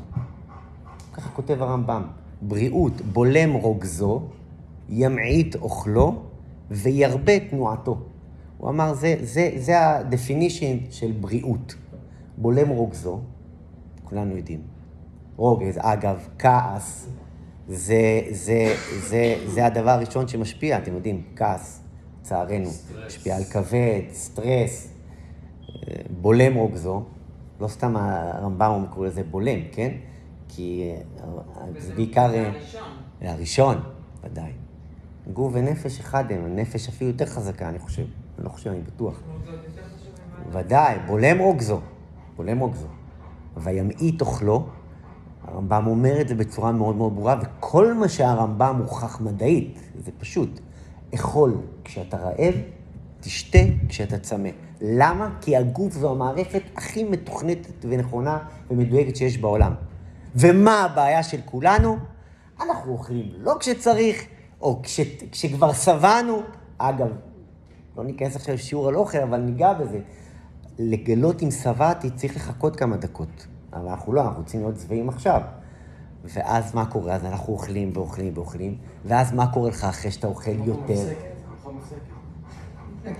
[1.13, 2.03] ככה כותב הרמב"ם.
[2.41, 4.21] בריאות, בולם רוגזו,
[4.89, 6.21] ימעיט אוכלו
[6.71, 7.97] וירבה תנועתו.
[8.57, 11.75] הוא אמר, זה, זה, זה ה-definition של בריאות.
[12.37, 13.19] בולם רוגזו,
[14.03, 14.72] כולנו יודעים.
[15.37, 17.09] רוגז, אגב, כעס,
[17.67, 21.83] זה, זה, זה, זה הדבר הראשון שמשפיע, אתם יודעים, כעס,
[22.21, 22.69] לצערנו,
[23.07, 24.93] משפיע על כבד, סטרס,
[26.21, 27.03] בולם רוגזו,
[27.59, 29.91] לא סתם הרמב"ם הוא קורא לזה בולם, כן?
[30.49, 32.31] כי אה, זה בעיקר...
[32.31, 32.81] זה הראשון.
[33.21, 33.77] הראשון,
[34.23, 34.51] ודאי.
[35.33, 38.05] גוף ונפש אחד הם, הנפש אפילו יותר חזקה, אני חושב.
[38.37, 39.21] אני לא חושב, אני בטוח.
[40.51, 41.79] ודאי, בולם רוגזו,
[42.35, 42.87] בולם רוגזו.
[43.57, 44.67] וימעיט אוכלו,
[45.47, 50.59] הרמב"ם אומר את זה בצורה מאוד מאוד ברורה, וכל מה שהרמב"ם מוכח מדעית, זה פשוט.
[51.15, 52.53] אכול כשאתה רעב,
[53.19, 54.49] תשתה כשאתה צמא.
[54.81, 55.29] למה?
[55.41, 58.37] כי הגוף זו המערכת הכי מתוכנתת ונכונה
[58.71, 59.73] ומדויקת שיש בעולם.
[60.35, 61.97] ומה הבעיה של כולנו?
[62.61, 64.25] אנחנו אוכלים לא כשצריך,
[64.61, 64.99] או כש,
[65.31, 66.41] כשכבר שבענו.
[66.77, 67.07] אגב,
[67.97, 69.99] לא ניכנס עכשיו לשיעור על אוכל, אבל ניגע בזה.
[70.79, 73.47] לגלות אם שבעתי צריך לחכות כמה דקות.
[73.75, 75.41] אבל אנחנו לא, אנחנו רוצים להיות שבעים עכשיו.
[76.23, 77.13] ואז מה קורה?
[77.13, 81.13] אז אנחנו אוכלים ואוכלים ואוכלים, ואז מה קורה לך אחרי שאתה אוכל יותר?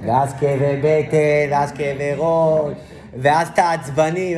[0.02, 2.78] ואז כאבי בטן, ואז כאבי ראש,
[3.22, 4.36] ואז אתה עצבני.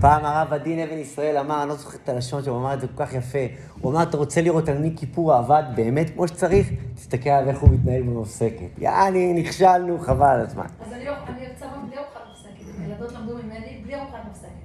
[0.00, 2.80] פעם הרב עדין אבן ישראל אמר, אני לא זוכר את הלשון שלו, הוא אמר את
[2.80, 3.38] זה כל כך יפה.
[3.80, 6.70] הוא אמר, אתה רוצה לראות על מי כיפור עבד באמת כמו שצריך?
[6.94, 8.78] תסתכל על איך הוא מתנהל במפסקת.
[8.78, 10.66] יעני, נכשלנו, חבל על הזמן.
[10.86, 12.80] אז אני אני צמה בלי ארוחת מפסקת.
[12.80, 14.57] הילדות למדו ממני בלי ארוחת מפסקת.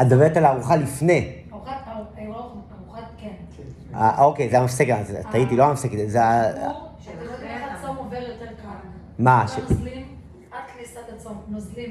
[0.00, 1.32] את מדברת על הארוחה לפני.
[1.52, 2.08] ארוחת, ארוחת,
[2.86, 3.28] ארוחת, כן.
[3.94, 6.52] אה, אוקיי, זה המפסקת, אז טעיתי, לא המפסקת, זה ה...
[6.66, 6.88] לא.
[9.18, 9.44] מה?
[9.68, 10.16] נוזלים.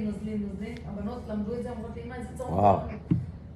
[0.05, 0.75] נוזלים, נוזלים.
[0.87, 2.53] הבנות למדו את זה, אמרות לי, אמא, איזה צום.
[2.53, 2.87] וואו, עובר."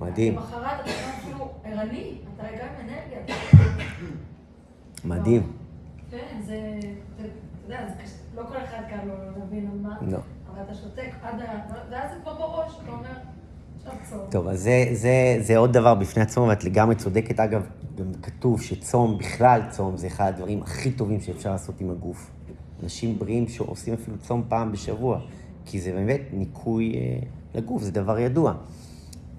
[0.02, 3.36] מדהים, למחרת אתה גם אפילו ערני, אתה גם עם אנרגיה.
[5.06, 5.52] מדהים.
[6.12, 6.80] כן, זה,
[7.16, 7.24] אתה
[7.64, 7.80] יודע,
[8.36, 10.18] לא כל אחד קל לו להבין על מה, לא.
[10.54, 11.46] אבל אתה שותק עד ה...
[11.90, 13.10] ואז זה כבר בראש, אתה אומר.
[14.30, 17.40] טוב, אז זה, זה, זה עוד דבר בפני עצמו, ואת לגמרי צודקת.
[17.40, 17.62] אגב,
[17.98, 22.32] גם כתוב שצום, בכלל צום, זה אחד הדברים הכי טובים שאפשר לעשות עם הגוף.
[22.84, 25.20] אנשים בריאים שעושים אפילו צום פעם בשבוע,
[25.66, 27.20] כי זה באמת ניקוי אה,
[27.56, 28.54] לגוף, זה דבר ידוע.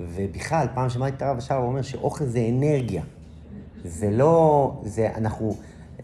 [0.01, 3.03] ובכלל, פעם שמעתי את הרב השער, הוא אומר שאוכל זה אנרגיה.
[3.85, 5.57] זה לא, זה, אנחנו,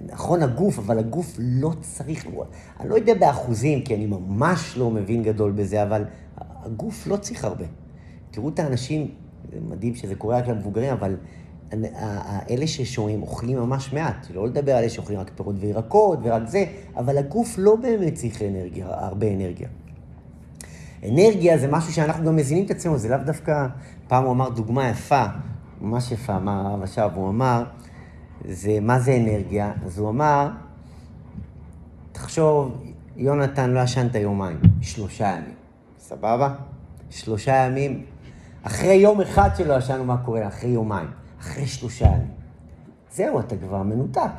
[0.06, 2.26] נכון הגוף, אבל הגוף לא צריך,
[2.80, 6.04] אני לא יודע באחוזים, כי אני ממש לא מבין גדול בזה, אבל
[6.36, 7.64] הגוף לא צריך הרבה.
[8.32, 9.10] תראו את האנשים,
[9.52, 11.16] זה מדהים שזה קורה רק למבוגרים, אבל
[12.50, 16.64] אלה ששומעים אוכלים ממש מעט, לא לדבר על אלה שאוכלים רק פירות וירקות ורק זה,
[16.96, 19.68] אבל הגוף לא באמת צריך אנרגיה, הרבה אנרגיה.
[21.08, 23.66] אנרגיה זה משהו שאנחנו גם מזינים את עצמנו, זה לאו דווקא,
[24.08, 25.24] פעם הוא אמר דוגמה יפה,
[25.80, 27.64] ממש יפה, אמר הרב עכשיו, הוא אמר,
[28.48, 29.72] זה, מה זה אנרגיה?
[29.84, 30.48] אז הוא אמר,
[32.12, 32.82] תחשוב,
[33.16, 35.54] יונתן לא ישנת יומיים, שלושה ימים,
[35.98, 36.54] סבבה?
[37.10, 38.04] שלושה ימים,
[38.62, 40.48] אחרי יום אחד שלא ישנו, מה קורה?
[40.48, 42.30] אחרי יומיים, אחרי שלושה ימים.
[43.12, 44.30] זהו, אתה כבר מנותק.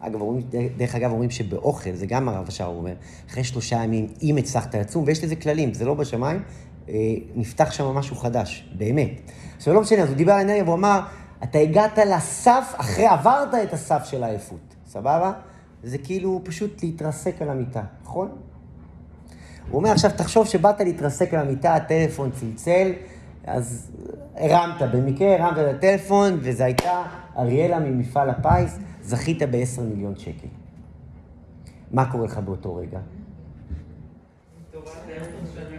[0.00, 2.94] אגב, אומרים, דרך אגב, אומרים שבאוכל, זה גם הרב השער אומר,
[3.30, 6.42] אחרי שלושה ימים, אם הצלחת לצום, ויש לזה כללים, זה לא בשמיים,
[6.88, 6.94] אה,
[7.34, 9.10] נפתח שם משהו חדש, באמת.
[9.56, 11.00] עכשיו, לא משנה, אז הוא דיבר על אנרגיה והוא אמר,
[11.42, 15.32] אתה הגעת לסף, אחרי עברת את הסף של העייפות, סבבה?
[15.82, 18.28] זה כאילו פשוט להתרסק על המיטה, נכון?
[19.70, 22.92] הוא אומר, עכשיו תחשוב שבאת להתרסק על המיטה, הטלפון צלצל,
[23.46, 23.92] אז
[24.34, 27.02] הרמת, במקרה הרמת את הטלפון, וזו הייתה
[27.38, 30.48] אריאלה ממפעל הפיס, זכית ב-10 מיליון שקל.
[31.92, 32.98] מה קורה לך באותו רגע?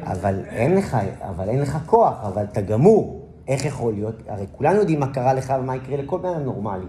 [0.02, 3.24] אבל אין לך, אבל אין לך כוח, אבל אתה גמור.
[3.48, 4.16] איך יכול להיות?
[4.28, 6.86] הרי כולנו יודעים מה קרה לך ומה יקרה לכל בן אדם נורמלי.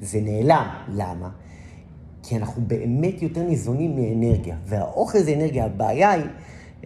[0.00, 0.66] זה נעלם.
[0.88, 1.28] למה?
[2.22, 5.64] כי אנחנו באמת יותר ניזונים מאנרגיה, והאוכל זה אנרגיה.
[5.64, 6.24] הבעיה היא,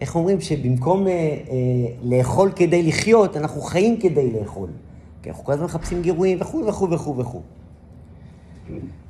[0.01, 1.37] איך אומרים, שבמקום אה, אה,
[2.03, 4.69] לאכול כדי לחיות, אנחנו חיים כדי לאכול.
[5.21, 7.41] כי אנחנו כל הזמן מחפשים גירויים וכו' וכו' וכו' וכו'.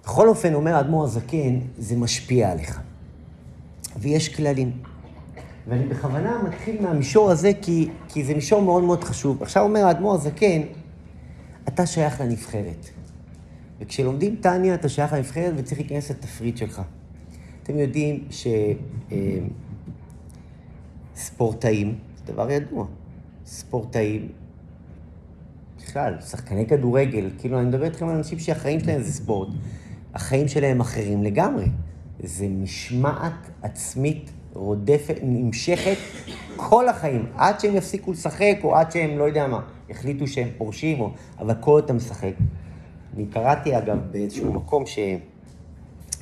[0.04, 2.82] בכל אופן, אומר האדמו"ר הזקן, זה משפיע עליך.
[4.00, 4.72] ויש כללים.
[5.68, 9.44] ואני בכוונה מתחיל מהמישור הזה, כי, כי זה מישור מאוד מאוד חשוב.
[9.44, 10.62] עכשיו אומר האדמו"ר הזקן,
[11.68, 12.90] אתה שייך לנבחרת.
[13.80, 16.82] וכשלומדים טניה, אתה שייך לנבחרת וצריך להיכנס לתפריט שלך.
[17.64, 18.28] אתם יודעים
[21.18, 22.86] שספורטאים, זה דבר ידוע,
[23.46, 24.28] ספורטאים,
[25.78, 29.48] בכלל, שחקני כדורגל, כאילו, אני מדבר איתכם על אנשים שהחיים שלהם זה ספורט.
[30.14, 31.66] החיים שלהם אחרים לגמרי.
[32.24, 35.98] זה משמעת עצמית רודפת, נמשכת
[36.56, 41.00] כל החיים, עד שהם יפסיקו לשחק, או עד שהם, לא יודע מה, החליטו שהם פורשים,
[41.00, 41.12] או...
[41.40, 42.34] אבל כל עוד אתה משחק.
[43.16, 45.00] אני קראתי, אגב, באיזשהו מקום ש...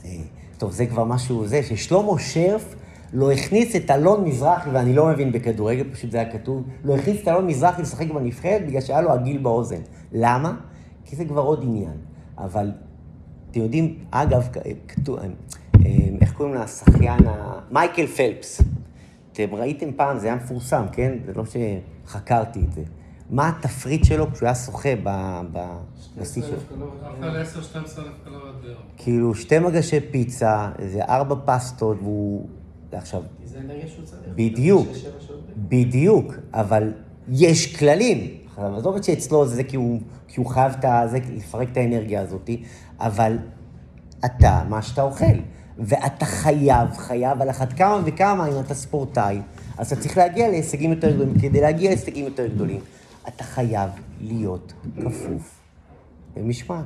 [0.05, 0.17] אה,
[0.57, 2.75] טוב, זה כבר משהו זה, ששלמה שרף
[3.13, 7.21] לא הכניס את אלון מזרחי, ואני לא מבין בכדורגל, פשוט זה היה כתוב, לא הכניס
[7.21, 9.81] את אלון מזרחי לשחק בנבחרת בגלל שהיה לו עגיל באוזן.
[10.11, 10.55] למה?
[11.05, 11.97] כי זה כבר עוד עניין.
[12.37, 12.71] אבל
[13.51, 14.47] אתם יודעים, אגב,
[14.87, 15.25] כתוב, אה,
[16.21, 17.19] איך קוראים לשחיין,
[17.71, 18.61] מייקל פלפס.
[19.31, 21.13] אתם ראיתם פעם, זה היה מפורסם, כן?
[21.25, 21.43] זה לא
[22.05, 22.81] שחקרתי את זה.
[23.29, 24.89] מה התפריט שלו כשהוא היה שוחה
[26.17, 26.57] בשיא שלו?
[27.01, 28.77] אכל 10-12 אלף קלוריות ביום.
[28.97, 32.47] כאילו, שתי מגשי פיצה, איזה ארבע פסטות, והוא...
[32.97, 34.21] עכשיו, כי זה אנרגיה שהוא צריך.
[34.35, 34.87] בדיוק.
[35.57, 36.93] בדיוק, אבל
[37.29, 38.37] יש כללים.
[38.49, 40.85] עכשיו, עזוב את שאצלו זה כי הוא, כי הוא חייב את.
[41.09, 42.49] זה, לפרק את האנרגיה הזאת,
[42.99, 43.37] אבל
[44.25, 45.25] אתה, מה שאתה אוכל.
[45.77, 49.41] ואתה חייב, חייב, על אחת כמה וכמה, אם אתה ספורטאי,
[49.77, 51.39] אז אתה צריך להגיע להישגים יותר גדולים.
[51.39, 52.79] כדי להגיע להישגים יותר גדולים,
[53.27, 53.89] אתה חייב
[54.21, 55.61] להיות כפוף
[56.37, 56.85] למשמעת.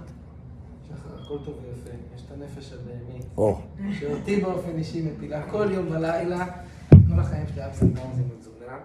[0.88, 1.98] שחר, הכל טוב ויפה,
[2.30, 3.62] את הנפש הבהמית, או,
[4.00, 6.46] שאותי באופן אישי מפילה כל יום בלילה,
[6.89, 8.78] כל החיים שלי היה פסק מורזים בתזונה.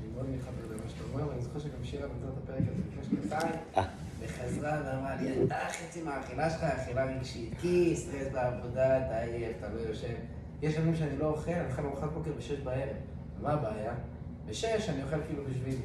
[0.00, 2.10] אני מאוד מתחבר למה שאתה אומר, ואני זוכר שגם שירה את
[2.44, 3.84] הפרק הזה לפני שנתיים, אה.
[4.20, 9.68] וחזרה ואמרה לי, אתה חצי מהאכילה שלך, אכילה רגשית, כי סטרס בעבודה, אתה עייף, אתה
[9.68, 10.14] לא יושב.
[10.62, 12.96] יש ימים שאני לא אוכל, אני אוכל ארוחת בוקר בשש בערב.
[13.42, 13.92] מה הבעיה?
[14.46, 15.76] בשש אני אוכל כאילו בשביל...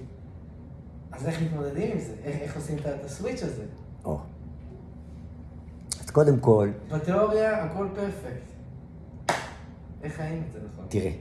[1.12, 2.14] אז איך מתמודדים עם זה?
[2.24, 3.66] איך, איך עושים את הסוויץ' הזה?
[4.06, 4.20] או.
[6.16, 8.52] קודם כל, בתיאוריה הכל פרפקט.
[10.04, 10.86] איך חיים את זה נכון?
[10.90, 11.12] תראה,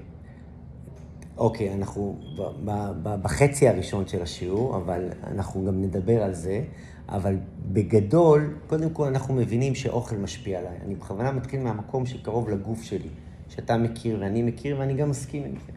[1.37, 6.65] אוקיי, אנחנו ב- ב- ב- בחצי הראשון של השיעור, אבל אנחנו גם נדבר על זה,
[7.09, 7.37] אבל
[7.73, 10.77] בגדול, קודם כל אנחנו מבינים שאוכל משפיע עליי.
[10.87, 13.11] אני בכוונה מתחיל מהמקום שקרוב לגוף שלי,
[13.49, 15.73] שאתה מכיר ואני מכיר ואני גם מסכים עם זה.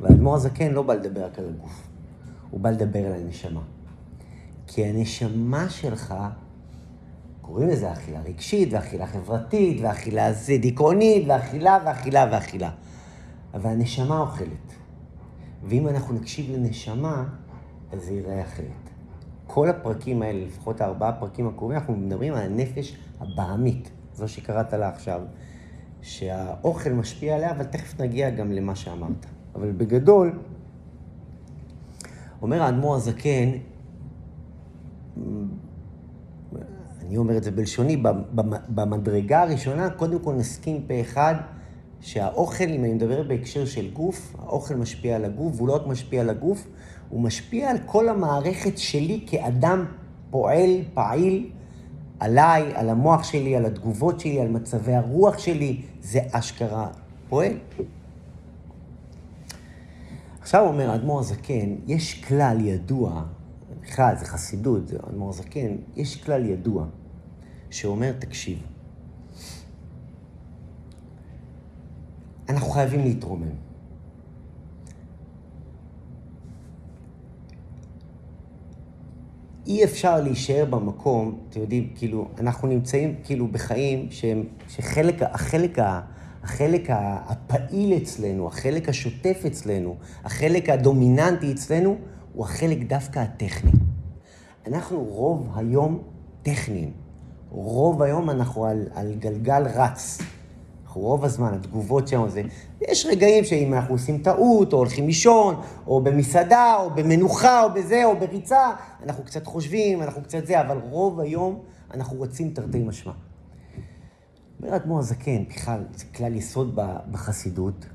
[0.00, 1.88] והאדמו"ר הזקן לא בא לדבר רק על הגוף,
[2.50, 3.62] הוא בא לדבר על הנשמה.
[4.66, 6.14] כי הנשמה שלך,
[7.48, 12.70] קוראים לזה אכילה רגשית, ואכילה חברתית, ואכילה זה דיכאונית, ואכילה, ואכילה, ואכילה.
[13.54, 14.72] אבל הנשמה אוכלת.
[15.64, 17.24] ואם אנחנו נקשיב לנשמה,
[17.92, 18.90] אז זה ייראה אחרת.
[19.46, 24.88] כל הפרקים האלה, לפחות הארבעה פרקים הקרובים, אנחנו מדברים על הנפש הבעמית, זו שקראת לה
[24.88, 25.20] עכשיו,
[26.02, 29.26] שהאוכל משפיע עליה, אבל תכף נגיע גם למה שאמרת.
[29.54, 30.38] אבל בגדול,
[32.42, 33.48] אומר האדמו"ר הזקן,
[37.08, 41.34] אני אומר את זה בלשוני, במ- במדרגה הראשונה, קודם כל נסכים פה אחד
[42.00, 46.20] שהאוכל, אם אני מדבר בהקשר של גוף, האוכל משפיע על הגוף, והוא לא רק משפיע
[46.20, 46.66] על הגוף,
[47.08, 49.84] הוא משפיע על כל המערכת שלי כאדם
[50.30, 51.50] פועל, פעיל,
[52.20, 56.88] עליי, על המוח שלי, על התגובות שלי, על מצבי הרוח שלי, זה אשכרה
[57.28, 57.52] פועל.
[60.40, 63.22] עכשיו אומר האדמו"ר הזקן, יש כלל ידוע,
[63.82, 66.86] בכלל זה חסידות, זה האדמו"ר הזקן, יש כלל ידוע
[67.70, 68.58] שאומר, תקשיב,
[72.48, 73.68] אנחנו חייבים להתרומם.
[79.66, 85.78] אי אפשר להישאר במקום, אתם יודעים, כאילו, אנחנו נמצאים כאילו בחיים שהם, שחלק, החלק,
[86.42, 91.96] החלק הפעיל אצלנו, החלק השוטף אצלנו, החלק הדומיננטי אצלנו,
[92.32, 93.70] הוא החלק דווקא הטכני.
[94.66, 96.02] אנחנו רוב היום
[96.42, 97.07] טכניים.
[97.50, 100.18] רוב היום אנחנו על, על גלגל רץ.
[100.84, 102.42] אנחנו רוב הזמן, התגובות שלנו זה...
[102.80, 108.04] יש רגעים שאם אנחנו עושים טעות, או הולכים לישון, או במסעדה, או במנוחה, או בזה,
[108.04, 108.70] או בריצה,
[109.02, 111.60] אנחנו קצת חושבים, אנחנו קצת זה, אבל רוב היום
[111.94, 113.12] אנחנו רוצים תרתי משמע.
[114.60, 116.78] אומר האדמו"ר הזקן, בכלל, זה כלל יסוד
[117.10, 117.86] בחסידות.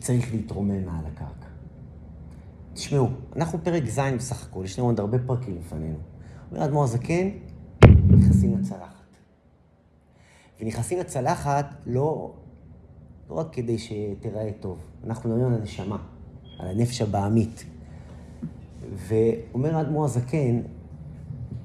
[0.00, 1.46] צריך להתרומם מעל הקרקע.
[2.74, 5.98] תשמעו, אנחנו פרק ז' בסך הכל, יש לנו עוד הרבה פרקים לפנינו.
[6.50, 7.28] אומר האדמו"ר הזקן,
[8.22, 9.02] נכנסים לצלחת.
[10.60, 12.32] ונכנסים לצלחת לא,
[13.30, 15.96] לא רק כדי שתיראה טוב, אנחנו מדברים על הנשמה,
[16.58, 17.64] על הנפש הבעמית.
[18.96, 20.60] ואומר האדמו"ר הזקן,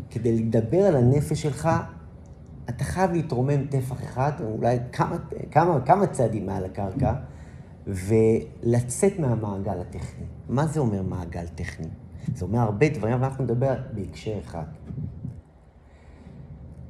[0.10, 1.70] כדי לדבר על הנפש שלך,
[2.70, 5.17] אתה חייב להתרומם טפח אחד, או אולי כמה,
[5.52, 7.13] כמה, כמה צעדים מעל הקרקע,
[7.88, 10.26] ולצאת מהמעגל הטכני.
[10.50, 11.88] מה זה אומר מעגל טכני?
[12.36, 14.65] זה אומר הרבה דברים, אבל אנחנו נדבר בהקשר אחד.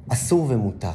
[0.08, 0.90] אסור ומותר.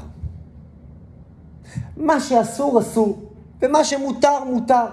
[1.97, 3.19] מה שאסור, אסור,
[3.61, 4.85] ומה שמותר, מותר.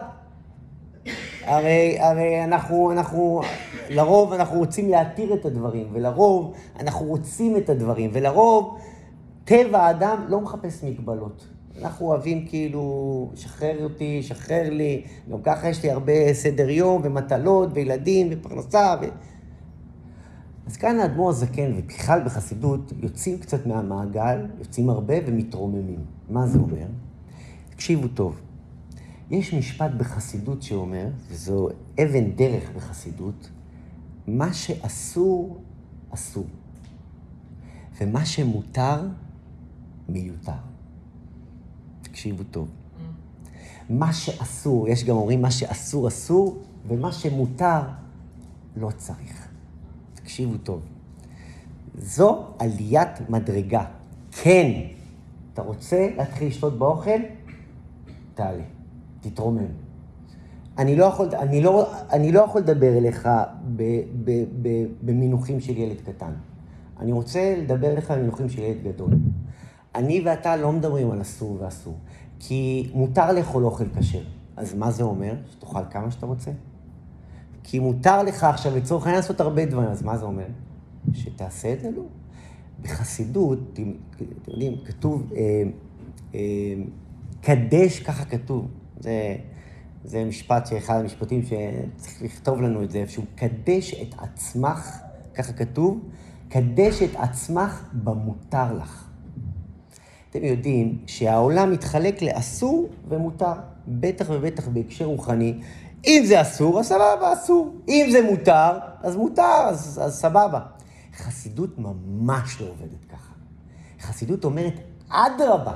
[1.44, 3.40] הרי, הרי אנחנו, אנחנו,
[3.90, 8.78] לרוב אנחנו רוצים להתיר את הדברים, ולרוב אנחנו רוצים את הדברים, ולרוב
[9.44, 11.46] טבע האדם לא מחפש מגבלות.
[11.80, 17.68] אנחנו אוהבים כאילו, שחרר אותי, שחרר לי, גם ככה יש לי הרבה סדר יום, ומטלות,
[17.72, 18.94] וילדים, ופרנסה.
[19.02, 19.04] ו...
[20.66, 26.04] אז כאן האדמו"ר הזקן, ובכלל בחסידות, יוצאים קצת מהמעגל, יוצאים הרבה ומתרוממים.
[26.30, 26.86] מה זה אומר?
[27.70, 28.40] תקשיבו טוב.
[29.30, 31.68] יש משפט בחסידות שאומר, וזו
[32.02, 33.50] אבן דרך בחסידות,
[34.26, 35.60] מה שאסור,
[36.10, 36.46] אסור.
[38.00, 39.08] ומה שמותר,
[40.08, 40.52] מיותר.
[42.02, 42.68] תקשיבו טוב.
[43.90, 47.80] מה שאסור, יש גם אומרים מה שאסור, אסור, ומה שמותר,
[48.76, 49.49] לא צריך.
[50.30, 50.80] תקשיבו טוב.
[51.98, 53.84] זו עליית מדרגה.
[54.32, 54.70] כן,
[55.54, 57.20] אתה רוצה להתחיל לשתות באוכל?
[58.34, 58.62] תעלה,
[59.20, 59.66] תתרומם.
[60.78, 63.28] אני לא יכול, אני לא, אני לא יכול לדבר אליך
[63.76, 63.82] ב,
[64.24, 64.68] ב, ב,
[65.02, 66.32] במינוחים של ילד קטן.
[67.00, 69.10] אני רוצה לדבר אליך במינוחים של ילד גדול.
[69.94, 71.96] אני ואתה לא מדברים על אסור ואסור,
[72.38, 74.22] כי מותר לאכול אוכל כשר.
[74.56, 75.34] אז מה זה אומר?
[75.50, 76.50] שתאכל כמה שאתה רוצה?
[77.62, 80.46] כי מותר לך עכשיו לצורך העניין לעשות הרבה דברים, אז מה זה אומר?
[81.12, 81.90] שתעשה את זה?
[81.96, 82.02] לא.
[82.82, 83.92] בחסידות, אתם
[84.48, 85.62] יודעים, כתוב, אה,
[86.34, 86.40] אה,
[87.40, 88.66] קדש, ככה כתוב.
[89.00, 89.36] זה,
[90.04, 93.22] זה משפט שאחד המשפטים שצריך לכתוב לנו את זה איפשהו.
[93.34, 94.98] קדש את עצמך,
[95.34, 96.00] ככה כתוב,
[96.48, 99.10] קדש את עצמך במותר לך.
[100.30, 103.52] אתם יודעים שהעולם מתחלק לאסור ומותר,
[103.88, 105.54] בטח ובטח בהקשר רוחני.
[106.06, 107.74] אם זה אסור, אז סבבה, אסור.
[107.88, 110.60] אם זה מותר, אז מותר, אז, אז סבבה.
[111.16, 113.32] חסידות ממש לא עובדת ככה.
[114.00, 114.74] חסידות אומרת,
[115.08, 115.72] אדרבה,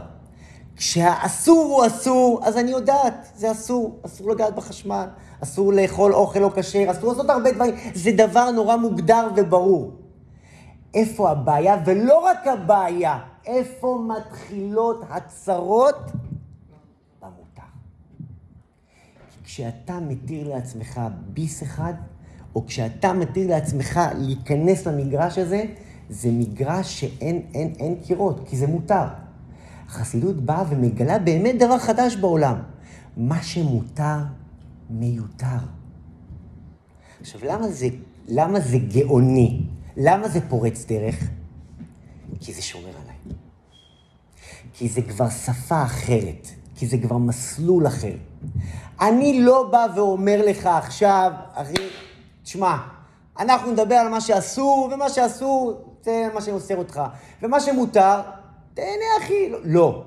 [0.76, 3.98] כשהאסור הוא אסור, אז אני יודעת, זה אסור.
[4.06, 5.06] אסור לגעת בחשמל,
[5.42, 7.74] אסור לאכול אוכל לא כשר, אסור לעשות הרבה דברים.
[7.94, 9.92] זה דבר נורא מוגדר וברור.
[10.94, 15.96] איפה הבעיה, ולא רק הבעיה, איפה מתחילות הצרות?
[17.20, 17.62] במותר.
[19.54, 21.00] כשאתה מתיר לעצמך
[21.32, 21.94] ביס אחד,
[22.54, 25.64] או כשאתה מתיר לעצמך להיכנס למגרש הזה,
[26.08, 29.04] זה מגרש שאין אין, אין קירות, כי זה מותר.
[29.86, 32.62] החסידות באה ומגלה באמת דבר חדש בעולם.
[33.16, 34.18] מה שמותר,
[34.90, 35.46] מיותר.
[37.20, 37.88] עכשיו, למה זה,
[38.28, 39.66] למה זה גאוני?
[39.96, 41.30] למה זה פורץ דרך?
[42.40, 43.36] כי זה שומר עליי.
[44.72, 48.16] כי זה כבר שפה אחרת, כי זה כבר מסלול אחר.
[49.00, 51.74] אני לא בא ואומר לך עכשיו, אחי,
[52.42, 52.76] תשמע,
[53.38, 57.02] אנחנו נדבר על מה שאסור, ומה שאסור, זה מה שאוסר אותך.
[57.42, 58.20] ומה שמותר,
[58.74, 59.52] תהנה אחי.
[59.64, 60.04] לא.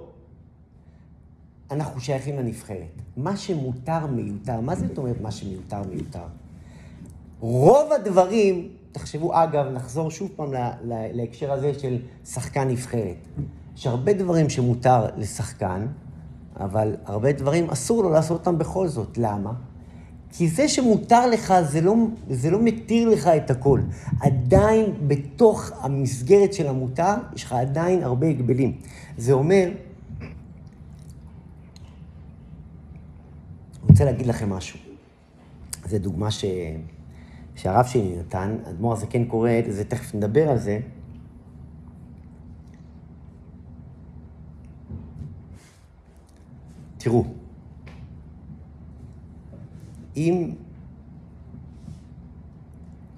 [1.71, 3.01] אנחנו שייכים לנבחרת.
[3.17, 4.59] מה שמותר מיותר.
[4.59, 6.23] מה זאת אומרת מה שמיותר מיותר?
[7.39, 13.15] רוב הדברים, תחשבו, אגב, נחזור שוב פעם לה, לה, להקשר הזה של שחקן נבחרת.
[13.75, 15.87] יש הרבה דברים שמותר לשחקן,
[16.59, 19.17] אבל הרבה דברים אסור לו לעשות אותם בכל זאת.
[19.17, 19.53] למה?
[20.31, 21.95] כי זה שמותר לך, זה לא,
[22.29, 23.81] זה לא מתיר לך את הכל.
[24.21, 28.77] עדיין בתוך המסגרת של המותר, יש לך עדיין הרבה הגבלים.
[29.17, 29.69] זה אומר,
[33.83, 34.79] אני רוצה להגיד לכם משהו.
[35.85, 36.45] זו דוגמה ש...
[37.55, 40.79] שהרב שלי נתן, אדמו"ר הזקן קורא, זה תכף נדבר על זה.
[47.07, 47.23] תראו,
[50.17, 50.51] אם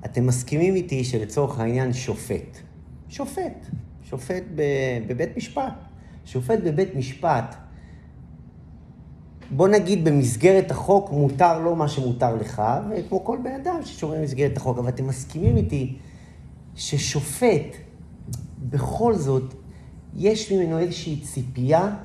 [0.05, 2.57] אתם מסכימים איתי שלצורך העניין שופט,
[3.07, 3.65] שופט,
[4.03, 4.43] שופט
[5.07, 5.73] בבית משפט,
[6.25, 7.55] שופט בבית משפט,
[9.51, 14.57] בוא נגיד במסגרת החוק מותר לו מה שמותר לך, וכמו כל בן אדם ששומר במסגרת
[14.57, 15.97] החוק, אבל אתם מסכימים איתי
[16.75, 17.75] ששופט,
[18.69, 19.53] בכל זאת,
[20.15, 21.95] יש ממנו איזושהי ציפייה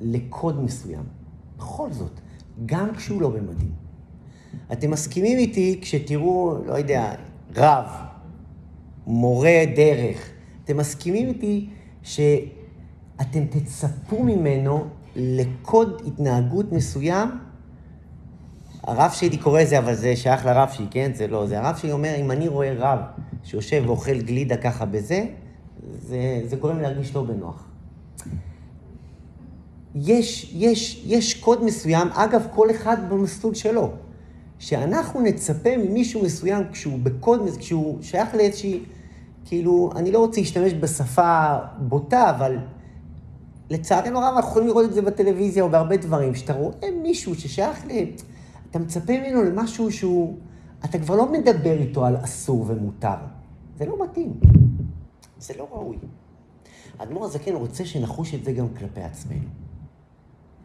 [0.00, 1.19] לקוד מסוים.
[1.60, 2.20] בכל זאת,
[2.66, 3.72] גם כשהוא לא במדים.
[4.72, 7.14] אתם מסכימים איתי כשתראו, לא יודע,
[7.56, 7.86] רב,
[9.06, 10.30] מורה דרך,
[10.64, 11.68] אתם מסכימים איתי
[12.02, 14.84] שאתם תצפו ממנו
[15.16, 17.28] לקוד התנהגות מסוים?
[18.82, 21.10] הרב שלי קורא לזה, אבל זה שייך לרב שלי, כן?
[21.14, 21.46] זה לא.
[21.46, 22.98] זה הרב שלי אומר, אם אני רואה רב
[23.44, 25.26] שיושב ואוכל גלידה ככה בזה,
[25.98, 27.69] זה, זה גורם להרגיש לא בנוח.
[29.94, 33.90] יש, יש, יש קוד מסוים, אגב, כל אחד במסלול שלו.
[34.58, 38.80] שאנחנו נצפה ממישהו מסוים כשהוא בקוד, כשהוא שייך לאיזושהי,
[39.44, 42.58] כאילו, אני לא רוצה להשתמש בשפה בוטה, אבל
[43.70, 47.86] לצערנו הרב אנחנו יכולים לראות את זה בטלוויזיה או בהרבה דברים, שאתה רואה מישהו ששייך
[47.86, 47.90] ל...
[48.70, 50.36] אתה מצפה ממנו למשהו שהוא...
[50.84, 53.16] אתה כבר לא מדבר איתו על אסור ומותר.
[53.78, 54.32] זה לא מתאים.
[55.38, 55.96] זה לא ראוי.
[56.98, 59.48] האדמו"ר הזקן רוצה שנחוש את זה גם כלפי עצמנו.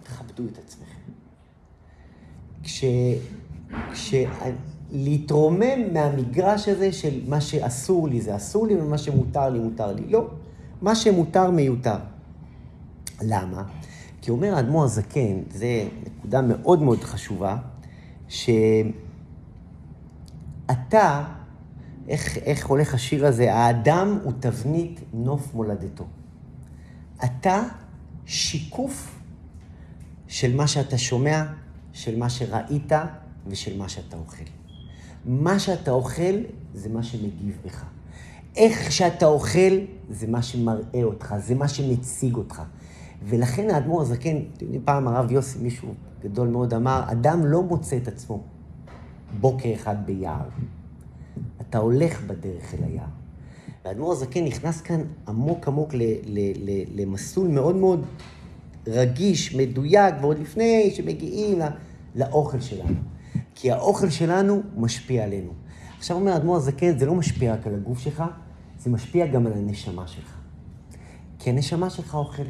[0.05, 1.11] תכבדו את עצמכם.
[2.63, 2.83] כש...
[3.93, 4.13] כש...
[4.91, 10.05] להתרומם מהמגרש הזה של מה שאסור לי זה אסור לי ומה שמותר לי מותר לי.
[10.09, 10.27] לא,
[10.81, 11.97] מה שמותר מיותר.
[13.21, 13.63] למה?
[14.21, 15.65] כי אומר האדמו"ר הזקן, זו
[16.05, 17.57] נקודה מאוד מאוד חשובה,
[18.27, 18.73] שאתה,
[22.07, 23.53] איך, איך הולך השיר הזה?
[23.53, 26.05] האדם הוא תבנית נוף מולדתו.
[27.25, 27.63] אתה
[28.25, 29.14] שיקוף
[30.27, 31.43] של מה שאתה שומע,
[31.93, 32.91] של מה שראית
[33.47, 34.43] ושל מה שאתה אוכל.
[35.25, 36.35] מה שאתה אוכל
[36.73, 37.85] זה מה שמגיב בך.
[38.55, 42.61] איך שאתה אוכל זה מה שמראה אותך, זה מה שמציג אותך.
[43.23, 47.97] ולכן האדמו"ר הזקן, אתם יודעים, פעם הרב יוסי, מישהו גדול מאוד, אמר, אדם לא מוצא
[47.97, 48.43] את עצמו
[49.39, 50.49] בוקר אחד ביער.
[51.61, 53.05] אתה הולך בדרך אל היער.
[53.85, 58.05] והאדמו"ר הזקן נכנס כאן עמוק עמוק ל, ל, ל, למסלול מאוד מאוד
[58.87, 61.65] רגיש, מדויק, ועוד לפני שמגיעים לא,
[62.15, 62.95] לאוכל שלנו.
[63.55, 65.51] כי האוכל שלנו משפיע עלינו.
[65.97, 68.23] עכשיו אומר האדמו"ר הזקן, זה לא משפיע רק על הגוף שלך,
[68.79, 70.37] זה משפיע גם על הנשמה שלך.
[71.39, 72.47] כי הנשמה שלך אוכלת.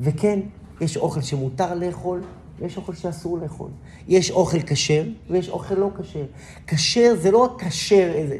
[0.00, 0.40] וכן,
[0.80, 2.20] יש אוכל שמותר לאכול,
[2.58, 3.70] ויש אוכל שאסור לאכול.
[4.08, 6.24] יש אוכל כשר, ויש אוכל לא כשר.
[6.66, 8.38] כשר זה לא רק כשר, איזה...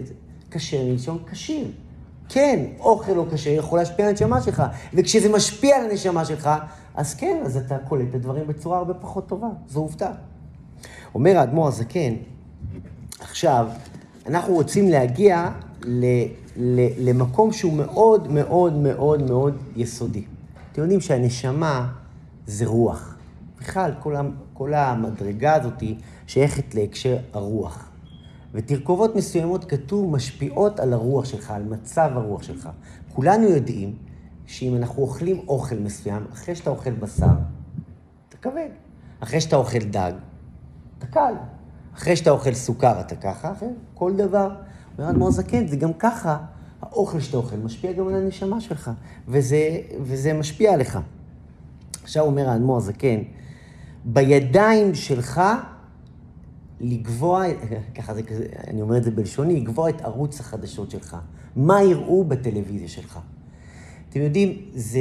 [0.50, 1.66] כשר מלשון כשיר.
[2.28, 4.62] כן, אוכל לא כשר יכול להשפיע על הנשמה שלך,
[4.94, 6.50] וכשזה משפיע על הנשמה שלך,
[6.94, 9.48] אז כן, אז אתה קולט את הדברים בצורה הרבה פחות טובה.
[9.68, 10.12] זו עובדה.
[11.14, 12.14] אומר האדמו"ר הזקן,
[13.20, 13.68] עכשיו,
[14.26, 15.50] אנחנו רוצים להגיע
[15.84, 16.04] ל,
[16.56, 20.24] ל, למקום שהוא מאוד מאוד מאוד מאוד יסודי.
[20.72, 21.92] אתם יודעים שהנשמה
[22.46, 23.16] זה רוח.
[23.60, 24.14] בכלל, כל,
[24.54, 25.82] כל המדרגה הזאת
[26.26, 27.88] שייכת להקשר הרוח.
[28.54, 32.68] ותרכובות מסוימות כתוב משפיעות על הרוח שלך, על מצב הרוח שלך.
[33.14, 33.94] כולנו יודעים
[34.46, 37.26] שאם אנחנו אוכלים אוכל מסוים, אחרי שאתה אוכל בשר,
[38.28, 38.68] אתה כבד.
[39.20, 40.12] אחרי שאתה אוכל דג,
[40.98, 41.34] אתה קל.
[41.94, 44.50] אחרי שאתה אוכל סוכר, אתה ככה, אחרי כל דבר.
[44.98, 46.38] אומר אדמו"ר זקן, זה גם ככה,
[46.82, 48.90] האוכל שאתה אוכל משפיע גם על הנשמה שלך,
[49.28, 50.98] וזה, וזה משפיע עליך.
[52.02, 53.18] עכשיו אומר האדמו"ר זקן,
[54.04, 55.40] בידיים שלך
[56.80, 57.44] לקבוע,
[57.96, 61.16] ככה זה כזה, אני אומר את זה בלשוני, לקבוע את ערוץ החדשות שלך.
[61.56, 63.18] מה יראו בטלוויזיה שלך.
[64.14, 65.00] אתם יודעים, זה...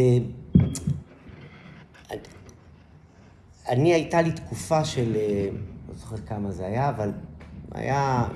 [3.69, 5.49] אני, הייתה לי תקופה של, אה,
[5.89, 7.11] לא זוכר כמה זה היה, אבל
[7.71, 8.27] היה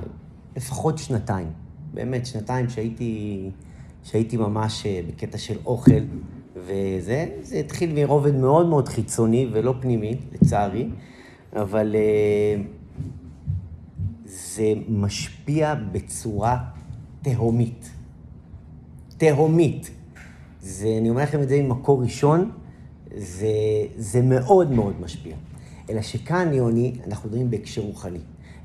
[0.55, 1.47] לפחות שנתיים.
[1.93, 3.49] באמת, שנתיים שהייתי,
[4.03, 6.01] שהייתי ממש אה, בקטע של אוכל,
[6.55, 10.89] וזה, זה התחיל מרובד מאוד מאוד חיצוני ולא פנימי, לצערי,
[11.53, 12.61] אבל אה,
[14.25, 16.63] זה משפיע בצורה
[17.21, 17.89] תהומית.
[19.17, 19.96] תהומית.
[20.67, 22.51] זה, אני אומר לכם את זה ממקור ראשון,
[23.17, 23.47] זה,
[23.97, 25.35] זה מאוד מאוד משפיע.
[25.89, 28.19] אלא שכאן, יוני, אנחנו מדברים בהקשר רוחני.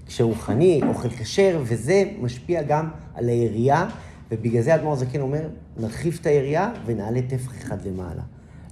[0.05, 3.91] הקשר רוחני, אוכל כשר, וזה משפיע גם על היריעה,
[4.31, 8.23] ובגלל זה האדמו"ר הזקן אומר, נרחיב את היריעה ונעלה טפח אחד למעלה.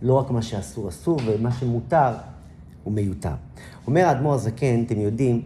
[0.03, 2.13] לא רק מה שאסור אסור, ומה שמותר
[2.85, 3.35] הוא מיותר.
[3.87, 5.43] אומר האדמו"ר הזקן, אתם יודעים,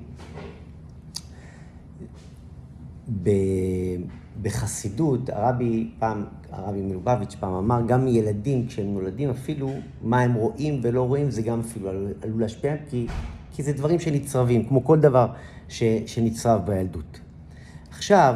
[4.42, 9.70] בחסידות, הרבי פעם, הרבי מלובביץ' פעם אמר, גם ילדים כשהם נולדים, אפילו
[10.02, 11.88] מה הם רואים ולא רואים, זה גם אפילו
[12.22, 13.06] עלול להשפיע, כי,
[13.52, 15.26] כי זה דברים שנצרבים, כמו כל דבר
[15.68, 17.20] ש, שנצרב בילדות.
[17.90, 18.34] עכשיו,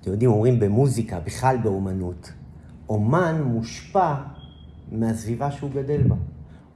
[0.00, 2.32] אתם יודעים, אומרים במוזיקה, בכלל באומנות,
[2.88, 4.14] אומן מושפע
[4.92, 6.16] מהסביבה שהוא גדל בה.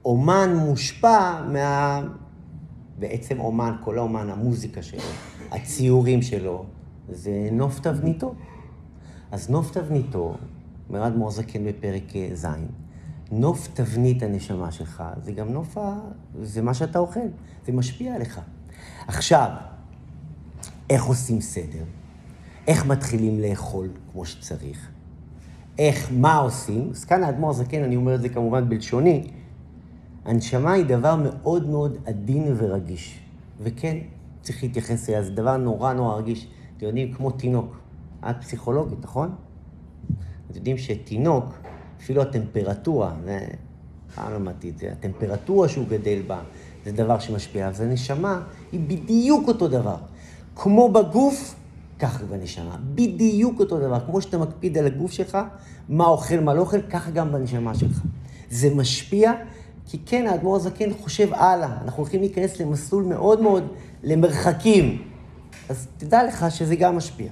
[0.05, 2.01] אומן מושפע מה...
[2.99, 5.01] בעצם אומן, כל האומן, המוזיקה שלו,
[5.51, 6.65] הציורים שלו,
[7.13, 8.35] זה נוף תבניתו.
[9.33, 10.37] אז נוף תבניתו,
[10.89, 12.03] אומר אדמו"ר זקן בפרק
[12.35, 12.47] ז',
[13.33, 15.99] נוף תבנית הנשמה שלך, זה גם נוף ה...
[16.43, 17.21] זה מה שאתה אוכל,
[17.67, 18.41] זה משפיע עליך.
[19.07, 19.51] עכשיו,
[20.91, 21.85] איך עושים סדר?
[22.67, 24.89] איך מתחילים לאכול כמו שצריך?
[25.79, 26.91] איך, מה עושים?
[26.91, 29.31] אז כאן האדמו"ר הזקן, אני אומר את זה כמובן בלשוני,
[30.25, 33.21] הנשמה היא דבר מאוד מאוד עדין ורגיש.
[33.61, 33.97] וכן,
[34.43, 36.49] צריך להתייחס אליה, זה דבר נורא נורא רגיש.
[36.81, 37.77] אתם יודעים, כמו תינוק.
[38.31, 39.35] את פסיכולוגית, נכון?
[40.47, 41.45] אתם יודעים שתינוק,
[42.01, 43.47] אפילו הטמפרטורה, זה...
[44.15, 46.41] פעם למדתי את זה, הטמפרטורה שהוא גדל בה,
[46.85, 47.69] זה דבר שמשפיע.
[47.69, 49.97] אז הנשמה היא בדיוק אותו דבר.
[50.57, 51.55] כמו בגוף,
[51.99, 52.77] ככה בנשמה.
[52.95, 54.01] בדיוק אותו דבר.
[54.07, 55.39] כמו שאתה מקפיד על הגוף שלך,
[55.89, 58.03] מה אוכל, מה לא אוכל, ככה גם בנשמה שלך.
[58.51, 59.33] זה משפיע,
[59.87, 61.79] כי כן, האדמו"ר הזקן חושב הלאה.
[61.83, 63.65] אנחנו הולכים להיכנס למסלול מאוד מאוד
[64.03, 65.10] למרחקים.
[65.71, 67.31] אז תדע לך שזה גם משפיע.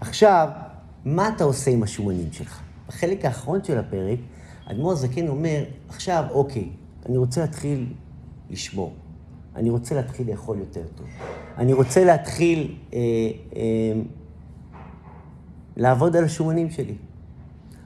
[0.00, 0.48] עכשיו,
[1.04, 2.62] מה אתה עושה עם השומנים שלך?
[2.88, 4.18] בחלק האחרון של הפרק,
[4.66, 6.68] האדמו"ר הזקן אומר, עכשיו, אוקיי,
[7.06, 7.86] אני רוצה להתחיל
[8.50, 8.92] לשמור.
[9.56, 11.06] אני רוצה להתחיל לאכול יותר טוב.
[11.58, 12.98] אני רוצה להתחיל אה,
[13.56, 14.00] אה,
[15.76, 16.94] לעבוד על השומנים שלי.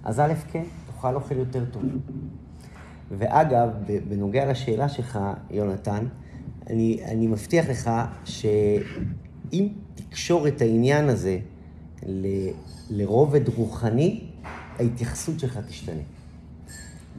[0.05, 1.83] אז א', כן, תאכל אוכל יותר טוב.
[3.11, 3.69] ואגב,
[4.09, 5.19] בנוגע לשאלה שלך,
[5.51, 6.07] יונתן,
[6.67, 7.91] אני, אני מבטיח לך
[9.51, 11.39] שאם תקשור את העניין הזה
[12.07, 12.27] ל,
[12.91, 14.21] לרובד רוחני,
[14.79, 16.03] ההתייחסות שלך תשתנה.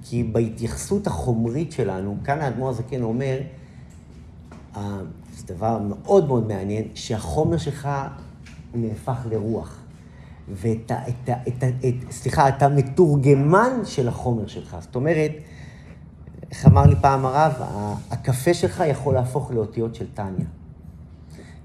[0.04, 3.40] כי בהתייחסות החומרית שלנו, כאן האדמו"ר הזקן אומר,
[5.36, 7.90] זה דבר מאוד מאוד מעניין, שהחומר שלך
[8.74, 9.80] נהפך לרוח.
[10.54, 11.08] ואת ה...
[11.08, 14.78] את ה, את ה את, סליחה, אתה מתורגמן של החומר שלך.
[14.80, 15.32] זאת אומרת,
[16.52, 17.54] איך אמר לי פעם הרב,
[18.12, 20.46] הקפה שלך יכול להפוך לאותיות של טניה.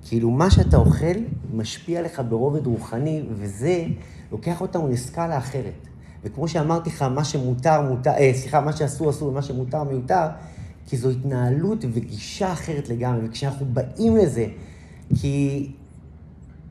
[0.05, 1.17] כאילו, מה שאתה אוכל
[1.55, 3.85] משפיע עליך ברובד רוחני, וזה
[4.33, 5.89] לוקח אותנו לסקאלה אחרת.
[6.25, 10.27] וכמו שאמרתי לך, מה שמותר, מותר, אה, סליחה, מה שאסור, אסור, ומה שמותר, מיותר,
[10.87, 13.29] כי זו התנהלות וגישה אחרת לגמרי.
[13.29, 14.47] וכשאנחנו באים לזה,
[15.21, 15.69] כי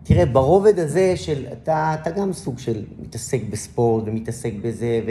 [0.03, 5.01] תראה, ברובד הזה של, אתה, אתה גם סוג של מתעסק בספורט ומתעסק בזה,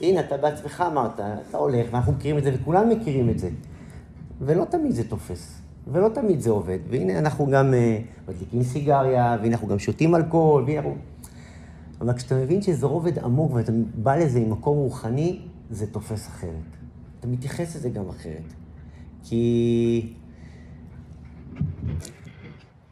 [0.00, 3.50] והנה, אתה בעצמך אמרת, אתה הולך, ואנחנו מכירים את זה, וכולם מכירים את זה.
[4.40, 6.78] ולא תמיד זה תופס, ולא תמיד זה עובד.
[6.90, 10.96] והנה, אנחנו גם uh, מדליקים סיגריה, והנה, אנחנו גם שותים אלכוהול, והנה, אנחנו...
[12.00, 16.50] אבל כשאתה מבין שזה רובד עמוק ואתה בא לזה עם מקום רוחני, זה תופס אחרת.
[17.20, 18.52] אתה מתייחס לזה גם אחרת.
[19.24, 20.12] כי...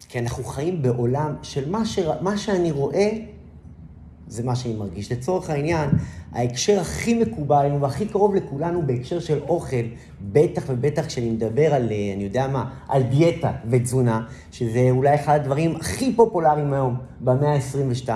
[0.08, 1.98] כי אנחנו חיים בעולם של מה, ש...
[2.20, 3.10] מה שאני רואה,
[4.30, 5.12] זה מה שאני מרגיש.
[5.12, 5.90] לצורך העניין,
[6.32, 9.84] ההקשר הכי מקובל עלינו והכי קרוב לכולנו בהקשר של אוכל,
[10.32, 15.76] בטח ובטח כשאני מדבר על, אני יודע מה, על דיאטה ותזונה, שזה אולי אחד הדברים
[15.76, 18.08] הכי פופולריים היום במאה ה-22,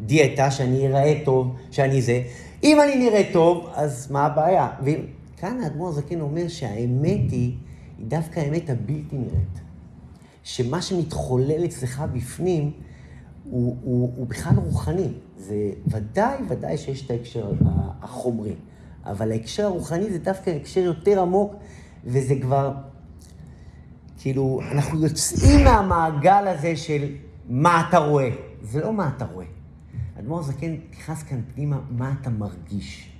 [0.00, 2.22] דיאטה, שאני אראה טוב, שאני זה.
[2.64, 4.68] אם אני נראה טוב, אז מה הבעיה?
[4.82, 7.52] וכאן האדמו"ר הזקן אומר שהאמת היא,
[7.98, 9.60] היא דווקא האמת הבלתי נראית.
[10.42, 12.70] שמה שמתחולל אצלך בפנים,
[13.50, 15.08] הוא, הוא, הוא בכלל רוחני.
[15.36, 15.54] זה
[15.86, 17.52] ודאי, ודאי שיש את ההקשר
[18.02, 18.54] החומרי,
[19.04, 21.54] אבל ההקשר הרוחני זה דווקא הקשר יותר עמוק,
[22.04, 22.72] וזה כבר,
[24.18, 27.14] כאילו, אנחנו יוצאים מהמעגל הזה של
[27.48, 28.30] מה אתה רואה.
[28.62, 29.46] זה לא מה אתה רואה.
[30.18, 33.12] אדמו"ר זקן נכנס כאן פנימה, מה אתה מרגיש.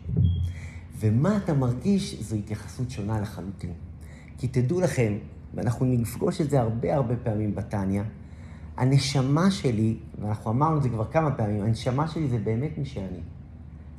[1.00, 3.72] ומה אתה מרגיש זו התייחסות שונה לחלוטין.
[4.38, 5.12] כי תדעו לכם,
[5.54, 8.02] ואנחנו נפגוש את זה הרבה הרבה פעמים בתניא,
[8.78, 13.20] הנשמה שלי, ואנחנו אמרנו את זה כבר כמה פעמים, הנשמה שלי זה באמת מי שאני.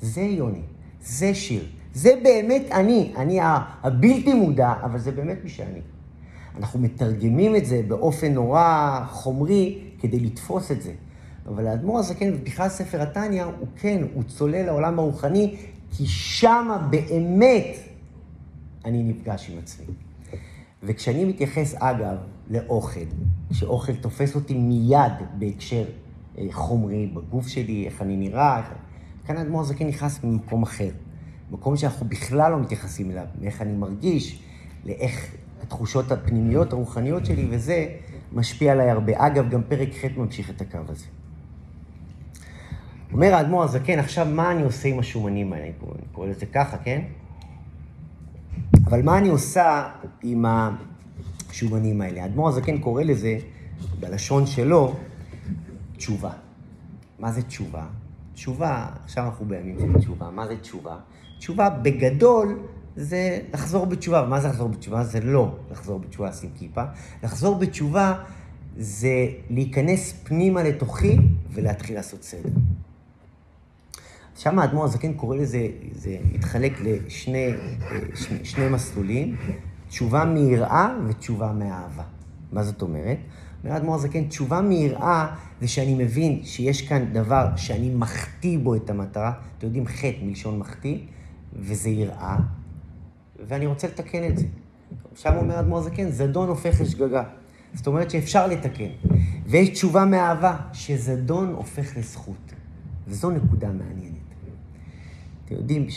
[0.01, 0.61] זה יוני,
[1.01, 3.39] זה שיר, זה באמת אני, אני
[3.83, 5.81] הבלתי מודע, אבל זה באמת מי שאני.
[6.57, 10.93] אנחנו מתרגמים את זה באופן נורא חומרי כדי לתפוס את זה.
[11.47, 15.55] אבל האדמו"ר הזקן, בפתיחת ספר התניא, הוא כן, הוא צולל לעולם הרוחני,
[15.91, 17.75] כי שמה באמת
[18.85, 19.85] אני נפגש עם עצמי.
[20.83, 22.17] וכשאני מתייחס, אגב,
[22.49, 22.99] לאוכל,
[23.51, 25.83] שאוכל תופס אותי מיד בהקשר
[26.37, 28.73] אה, חומרי, בגוף שלי, איך אני נראה, איך...
[29.25, 30.89] כאן האדמו"ר הזקן נכנס ממקום אחר.
[31.51, 34.43] מקום שאנחנו בכלל לא מתייחסים אליו, מאיך אני מרגיש,
[34.85, 37.87] לאיך התחושות הפנימיות, הרוחניות שלי, וזה
[38.33, 39.13] משפיע עליי הרבה.
[39.15, 41.05] אגב, גם פרק ח' ממשיך את הקו הזה.
[43.13, 45.65] אומר האדמו"ר הזקן, עכשיו מה אני עושה עם השומנים האלה?
[45.65, 45.73] אני
[46.11, 47.01] קורא לזה ככה, כן?
[48.85, 49.89] אבל מה אני עושה
[50.23, 50.45] עם
[51.49, 52.23] השומנים האלה?
[52.23, 53.37] האדמו"ר הזקן קורא לזה,
[53.99, 54.95] בלשון שלו,
[55.97, 56.31] תשובה.
[57.19, 57.85] מה זה תשובה?
[58.33, 60.97] תשובה, עכשיו אנחנו בימים של תשובה, מה זה תשובה?
[61.39, 62.59] תשובה בגדול
[62.95, 64.23] זה לחזור בתשובה.
[64.23, 65.03] ומה זה לחזור בתשובה?
[65.03, 66.83] זה לא לחזור בתשובה, לשים כיפה.
[67.23, 68.13] לחזור בתשובה
[68.77, 71.17] זה להיכנס פנימה לתוכי
[71.51, 72.49] ולהתחיל לעשות סדר.
[74.39, 77.51] שם האדמו"ר הזקן קורא לזה, זה מתחלק לשני
[78.15, 79.35] שני, שני מסלולים,
[79.89, 82.03] תשובה מיראה ותשובה מאהבה.
[82.51, 83.17] מה זאת אומרת?
[83.63, 88.89] אומר האדמו"ר הזקן, תשובה מיראה זה שאני מבין שיש כאן דבר שאני מחטיא בו את
[88.89, 89.31] המטרה.
[89.57, 90.97] אתם יודעים, חטא מלשון מחטיא,
[91.53, 92.37] וזה יראה,
[93.47, 94.45] ואני רוצה לתקן את זה.
[95.15, 97.23] שם אומר האדמו"ר הזקן, זדון הופך לשגגה.
[97.73, 98.89] זאת אומרת שאפשר לתקן.
[99.45, 102.53] ויש תשובה מאהבה, שזדון הופך לזכות.
[103.07, 104.08] וזו נקודה מעניינת.
[105.49, 105.87] אתם יודעים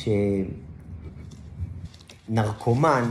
[2.29, 3.05] שנרקומן,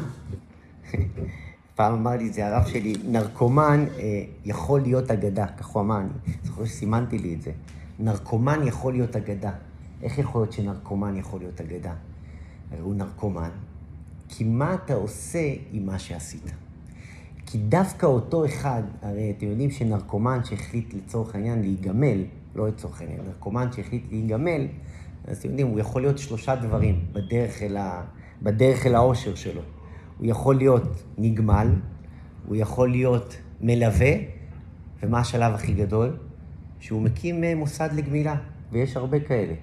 [1.75, 5.97] פעם אמר לי את זה הרב שלי, נרקומן אה, יכול להיות אגדה, כך הוא אמר,
[5.97, 6.09] אני
[6.43, 7.51] זוכר שסימנתי לי את זה.
[7.99, 9.51] נרקומן יכול להיות אגדה.
[10.01, 11.93] איך יכול להיות שנרקומן יכול להיות אגדה?
[12.71, 13.49] הרי הוא נרקומן,
[14.29, 16.51] כי מה אתה עושה עם מה שעשית?
[17.45, 22.23] כי דווקא אותו אחד, הרי אתם יודעים שנרקומן שהחליט לצורך העניין להיגמל,
[22.55, 24.67] לא לצורך העניין, נרקומן שהחליט להיגמל,
[25.27, 28.03] אז אתם יודעים, הוא יכול להיות שלושה דברים בדרך אל, ה...
[28.41, 29.61] בדרך אל האושר שלו.
[30.17, 31.67] הוא יכול להיות נגמל,
[32.47, 34.11] הוא יכול להיות מלווה,
[35.03, 36.17] ומה השלב הכי גדול?
[36.79, 38.35] שהוא מקים אה, מוסד לגמילה,
[38.71, 39.53] ויש הרבה כאלה.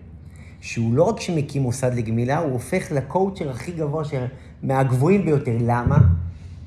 [0.61, 4.15] שהוא לא רק שמקים מוסד לגמילה, הוא הופך לקואוצ'ר הכי גבוה, ש...
[4.63, 5.57] מהגבוהים ביותר.
[5.61, 5.99] למה?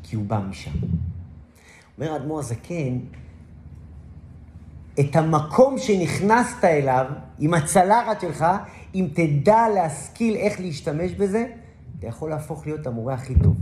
[0.03, 0.71] כי הוא בא משם.
[1.97, 2.97] אומר האדמו"ר הזקן,
[5.01, 7.05] את המקום שנכנסת אליו,
[7.39, 8.45] עם הצלחת שלך,
[8.95, 11.45] אם תדע להשכיל איך להשתמש בזה,
[11.99, 13.55] אתה יכול להפוך להיות המורה הכי טוב.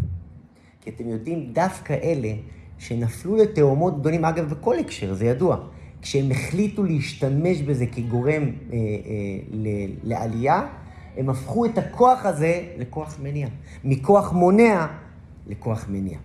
[0.81, 2.33] כי אתם יודעים, דווקא אלה
[2.77, 5.57] שנפלו לתאומות גדולים, אגב, בכל הקשר, זה ידוע,
[6.01, 8.79] כשהם החליטו להשתמש בזה כגורם אה, אה,
[9.51, 10.67] ל- לעלייה,
[11.17, 13.47] הם הפכו את הכוח הזה לכוח מניע.
[13.83, 14.87] מכוח מונע
[15.47, 16.17] לכוח מניע.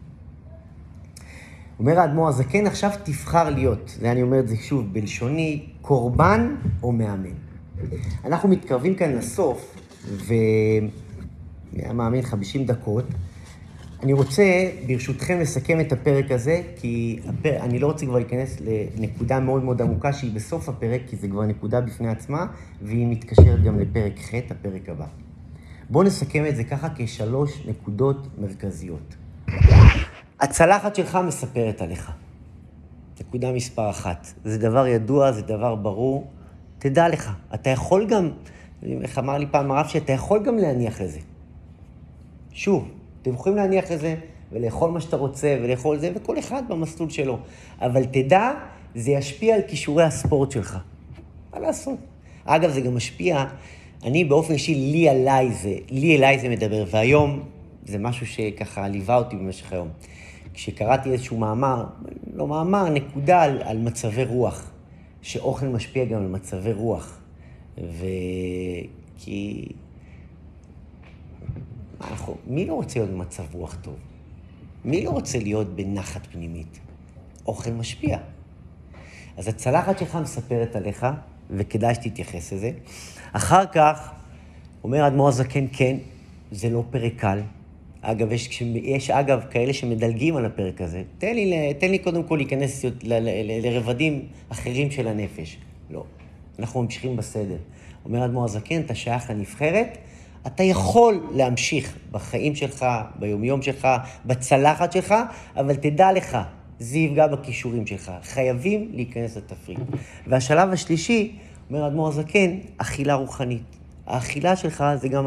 [1.79, 6.93] אומר האדמו"ר הזקן, עכשיו תבחר להיות, זה אני אומר את זה שוב בלשוני, קורבן או
[6.93, 7.35] מאמן.
[8.25, 13.05] אנחנו מתקרבים כאן לסוף, והיה מאמין 50 דקות.
[14.03, 17.57] אני רוצה, ברשותכם, לסכם את הפרק הזה, כי הפר...
[17.61, 18.57] אני לא רוצה כבר להיכנס
[18.97, 22.47] לנקודה מאוד מאוד עמוקה שהיא בסוף הפרק, כי זה כבר נקודה בפני עצמה,
[22.83, 25.07] והיא מתקשרת גם לפרק ח', הפרק הבא.
[25.91, 29.17] בואו נסכם את זה ככה כשלוש נקודות מרכזיות.
[30.41, 32.13] הצלחת שלך מספרת עליך.
[33.21, 34.27] נקודה מספר אחת.
[34.45, 36.27] זה דבר ידוע, זה דבר ברור.
[36.79, 38.31] תדע לך, אתה יכול גם,
[38.83, 41.19] איך אמר לי פעם הרב, שאתה יכול גם להניח לזה.
[42.53, 42.89] שוב,
[43.23, 44.15] אתם יכולים להניח לזה
[44.53, 47.39] ולאכול מה שאתה רוצה ולאכול זה, וכל אחד במסלול שלו.
[47.81, 48.51] אבל תדע,
[48.95, 50.79] זה ישפיע על כישורי הספורט שלך.
[51.53, 51.99] מה לעשות?
[52.45, 53.45] אגב, זה גם משפיע,
[54.05, 57.43] אני באופן אישי, לי עליי זה, לי אליי זה מדבר, והיום
[57.85, 59.89] זה משהו שככה ליווה אותי במשך היום.
[60.55, 61.85] כשקראתי איזשהו מאמר,
[62.35, 64.71] לא מאמר, נקודה על, על מצבי רוח,
[65.23, 67.21] שאוכל משפיע גם על מצבי רוח.
[67.79, 69.69] וכי...
[72.01, 73.95] אנחנו, מי לא רוצה להיות במצב רוח טוב?
[74.85, 76.79] מי לא רוצה להיות בנחת פנימית?
[77.47, 78.19] אוכל משפיע.
[79.37, 81.07] אז הצלחת שלך מספרת עליך,
[81.51, 82.71] וכדאי שתתייחס לזה.
[83.33, 84.11] אחר כך,
[84.85, 85.97] אומר האדמו"ר הזקן, כן,
[86.53, 87.41] זה לא פרק קל.
[88.07, 91.03] אגב, יש, יש אגב כאלה שמדלגים על הפרק הזה.
[91.19, 92.85] תן לי, תן לי קודם כל להיכנס
[93.63, 95.59] לרבדים אחרים של הנפש.
[95.91, 96.05] לא,
[96.59, 97.57] אנחנו ממשיכים בסדר.
[98.05, 99.99] אומר האדמו"ר הזקן, אתה שייך לנבחרת,
[100.47, 102.87] אתה יכול להמשיך בחיים שלך,
[103.19, 103.89] ביומיום שלך,
[104.27, 105.15] בצלחת שלך,
[105.57, 106.39] אבל תדע לך,
[106.79, 108.13] זה יפגע בכישורים שלך.
[108.23, 109.79] חייבים להיכנס לתפריט.
[110.27, 111.37] והשלב השלישי,
[111.71, 113.63] אומר האדמו"ר הזקן, אכילה רוחנית.
[114.07, 115.27] האכילה שלך זה גם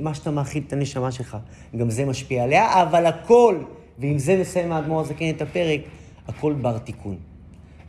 [0.00, 1.36] מה שאתה מאכיל את הנשמה שלך.
[1.76, 3.58] גם זה משפיע עליה, אבל הכל,
[3.98, 5.80] ועם זה מסיים האדמו"ר הזקן את הפרק,
[6.28, 7.16] הכל בר תיקון.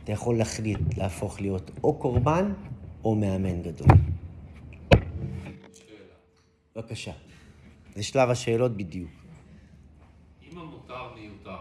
[0.04, 2.52] אתה יכול להחליט להפוך להיות או קורבן
[3.04, 3.88] או מאמן גדול.
[6.76, 7.12] בבקשה.
[7.94, 9.10] זה שלב השאלות בדיוק.
[10.52, 11.56] אם המותר מיותר,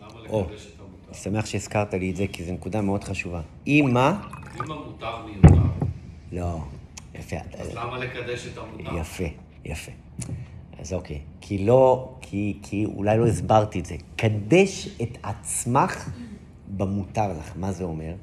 [0.00, 0.20] למה.
[0.20, 1.08] לקדש את המותר?
[1.08, 3.40] אני שמח שהזכרת לי את זה, כי זו נקודה מאוד חשובה.
[3.66, 4.28] אם מה?
[4.56, 5.62] אם המותר מיותר,
[6.32, 6.60] לא.
[7.14, 7.36] יפה.
[7.58, 8.96] אז למה לקדש את המותר?
[9.00, 9.24] יפה,
[9.64, 9.92] יפה.
[10.78, 11.18] אז אוקיי.
[11.40, 13.94] כי לא, כי, כי אולי לא הסברתי את זה.
[14.16, 16.10] קדש את עצמך
[16.76, 17.52] במותר לך.
[17.56, 18.14] מה זה אומר?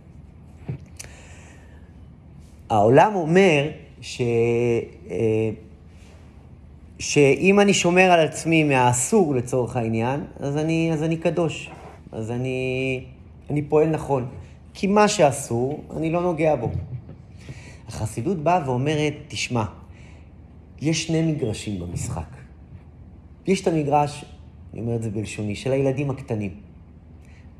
[2.69, 3.71] העולם אומר
[4.01, 4.21] ש...
[5.09, 5.49] אה,
[6.99, 11.69] שאם אני שומר על עצמי מהאסור לצורך העניין, אז אני, אז אני קדוש.
[12.11, 13.03] אז אני,
[13.49, 14.27] אני פועל נכון.
[14.73, 16.71] כי מה שאסור, אני לא נוגע בו.
[17.89, 19.63] החסידות באה ואומרת, תשמע,
[20.81, 22.29] יש שני מגרשים במשחק.
[23.47, 24.25] יש את המגרש,
[24.73, 26.51] אני אומר את זה בלשוני, של הילדים הקטנים.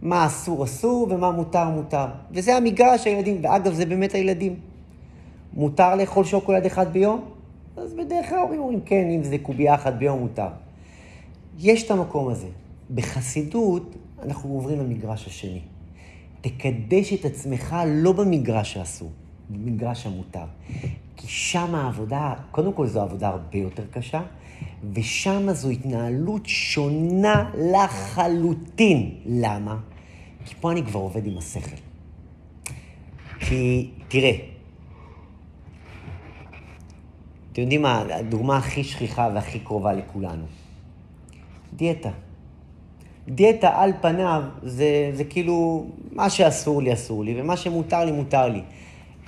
[0.02, 2.06] מה אסור אסור ומה מותר מותר.
[2.32, 4.56] וזה המגרש הילדים, ואגב, זה באמת הילדים.
[5.54, 7.26] מותר לאכול שוקולד אחד ביום?
[7.78, 10.48] אז בדרך כלל ההורים אומרים, כן, אם זה קובייה אחת ביום מותר.
[11.60, 12.48] יש את המקום הזה.
[12.96, 15.62] בחסידות, אנחנו עוברים למגרש השני.
[16.42, 19.10] תקדש את עצמך לא במגרש האסור,
[19.50, 20.46] במגרש המותר.
[21.16, 24.22] כי שם העבודה, קודם כל זו עבודה הרבה יותר קשה,
[24.94, 29.16] ושם זו התנהלות שונה לחלוטין.
[29.26, 29.78] למה?
[30.46, 31.76] כי פה אני כבר עובד עם השכל.
[33.40, 34.32] כי, תראה,
[37.52, 40.46] אתם יודעים מה, הדוגמה הכי שכיחה והכי קרובה לכולנו.
[41.74, 42.10] דיאטה.
[43.28, 48.48] דיאטה על פניו זה, זה כאילו, מה שאסור לי, אסור לי, ומה שמותר לי, מותר
[48.48, 48.62] לי.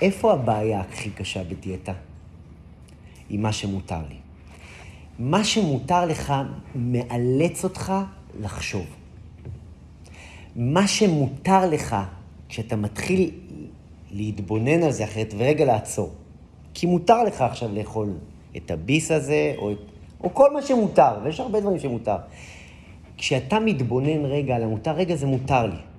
[0.02, 1.92] איפה הבעיה הכי קשה בדיאטה?
[3.30, 4.16] עם מה שמותר לי.
[5.18, 6.34] מה שמותר לך
[6.74, 7.92] מאלץ אותך
[8.40, 8.86] לחשוב.
[10.56, 11.96] מה שמותר לך,
[12.48, 13.30] כשאתה מתחיל
[14.10, 16.12] להתבונן על זה אחרת ורגע לעצור,
[16.74, 18.14] כי מותר לך עכשיו לאכול
[18.56, 19.78] את הביס הזה, או, את,
[20.24, 22.16] או כל מה שמותר, ויש הרבה דברים שמותר.
[23.16, 25.91] כשאתה מתבונן רגע על המותר, רגע זה מותר לי.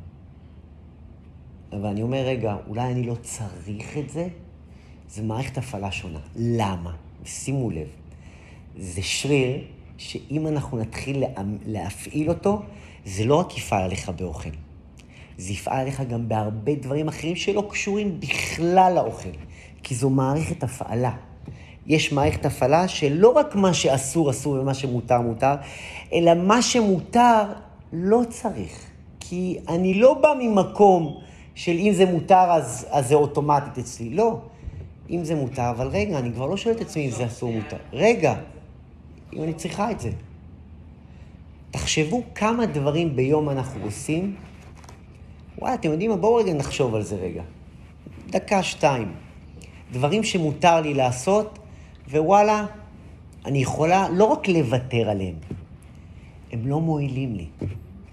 [1.76, 4.28] אבל אני אומר, רגע, אולי אני לא צריך את זה?
[5.10, 6.20] זה מערכת הפעלה שונה.
[6.36, 6.92] למה?
[7.26, 7.88] שימו לב,
[8.78, 9.62] זה שריר
[9.98, 11.28] שאם אנחנו נתחיל לה,
[11.66, 12.62] להפעיל אותו,
[13.06, 14.50] זה לא רק יפעל עליך באוכל,
[15.38, 19.30] זה יפעל עליך גם בהרבה דברים אחרים שלא קשורים בכלל לאוכל,
[19.84, 21.16] כי זו מערכת הפעלה.
[21.88, 25.56] יש מערכת הפעלה שלא רק מה שאסור אסור ומה שמותר מותר,
[26.14, 27.44] אלא מה שמותר
[27.94, 28.86] לא צריך.
[29.20, 31.20] כי אני לא בא ממקום
[31.56, 34.10] של אם זה מותר אז, אז זה אוטומטית אצלי.
[34.10, 34.40] לא.
[35.10, 37.78] אם זה מותר, אבל רגע, אני כבר לא שואל את עצמי אם זה אסור מותר.
[37.94, 38.36] רגע,
[39.34, 40.12] אם אני צריכה את זה.
[41.72, 44.36] תחשבו כמה דברים ביום אנחנו עושים.
[45.60, 46.18] וואי, אתם יודעים מה?
[46.18, 47.44] בואו רגע נחשוב על זה רגע.
[48.30, 49.14] דקה, שתיים.
[49.92, 51.60] דברים שמותר לי לעשות,
[52.12, 52.66] ווואלה,
[53.46, 55.36] אני יכולה לא רק לוותר עליהם,
[56.52, 57.46] הם לא מועילים לי.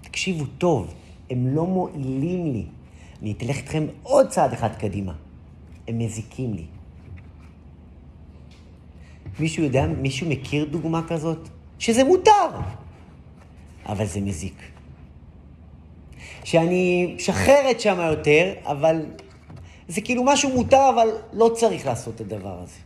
[0.01, 0.93] תקשיבו טוב,
[1.29, 2.65] הם לא מועילים לי.
[3.21, 5.13] אני אתלך איתכם עוד צעד אחד קדימה.
[5.87, 6.65] הם מזיקים לי.
[9.39, 11.49] מישהו יודע, מישהו מכיר דוגמה כזאת?
[11.79, 12.49] שזה מותר,
[13.85, 14.61] אבל זה מזיק.
[16.43, 19.05] שאני משחררת שם יותר, אבל
[19.87, 22.79] זה כאילו משהו מותר, אבל לא צריך לעשות את הדבר הזה.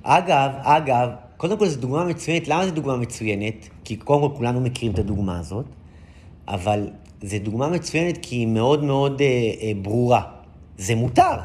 [0.03, 2.49] אגב, אגב, קודם כל זו דוגמה מצוינת.
[2.49, 3.69] למה זו דוגמה מצוינת?
[3.85, 5.65] כי קודם כל כולנו מכירים את הדוגמה הזאת,
[6.49, 6.91] אבל
[7.23, 10.23] זו דוגמה מצוינת כי היא מאוד מאוד אה, אה, ברורה.
[10.79, 11.37] זה מותר.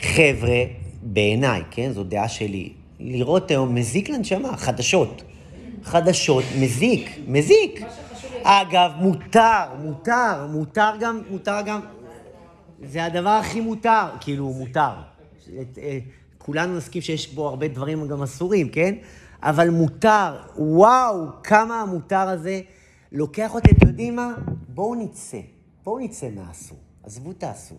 [0.00, 0.62] חבר'ה,
[1.02, 5.22] בעיניי, כן, זו דעה שלי, לראות היום מזיק לנשמה, חדשות.
[5.84, 7.84] חדשות, מזיק, מזיק.
[8.42, 11.80] אגב, מותר, מותר, מותר גם, מותר גם,
[12.84, 14.92] זה הדבר הכי מותר, כאילו, מותר.
[16.38, 18.94] כולנו נסכים שיש בו הרבה דברים גם אסורים, כן?
[19.42, 22.60] אבל מותר, וואו, כמה המותר הזה
[23.12, 24.34] לוקח אותי, אתם יודעים מה?
[24.68, 25.40] בואו נצא,
[25.84, 26.78] בואו נצא מהאסור.
[27.02, 27.78] עזבו את האסור,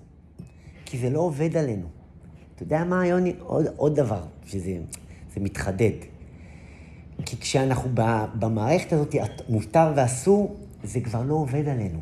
[0.86, 1.88] כי זה לא עובד עלינו.
[2.56, 3.34] אתה יודע מה, יוני?
[3.40, 4.78] עוד, עוד דבר, שזה
[5.34, 5.92] זה מתחדד.
[7.26, 9.16] כי כשאנחנו ב- במערכת הזאת,
[9.50, 12.00] מותר ואסור, זה כבר לא עובד עלינו.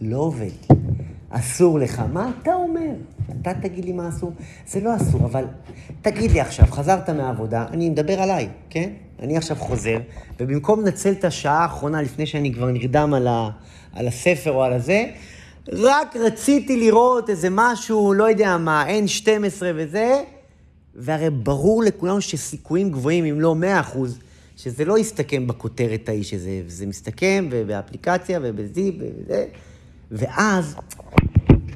[0.00, 0.50] לא עובד.
[1.32, 2.02] אסור לך.
[2.12, 2.90] מה אתה אומר?
[3.40, 4.32] אתה תגיד לי מה אסור?
[4.66, 5.44] זה לא אסור, אבל
[6.02, 8.90] תגיד לי עכשיו, חזרת מהעבודה, אני מדבר עליי, כן?
[9.20, 9.98] אני עכשיו חוזר,
[10.40, 13.50] ובמקום לנצל את השעה האחרונה לפני שאני כבר נרדם על, ה,
[13.92, 15.06] על הספר או על הזה,
[15.68, 20.22] רק רציתי לראות איזה משהו, לא יודע מה, N12 וזה,
[20.94, 24.18] והרי ברור לכולנו שסיכויים גבוהים, אם לא 100 אחוז,
[24.56, 29.46] שזה לא יסתכם בכותרת ההיא, שזה זה מסתכם ובאפליקציה ובזיפ וזה,
[30.12, 30.76] ואז,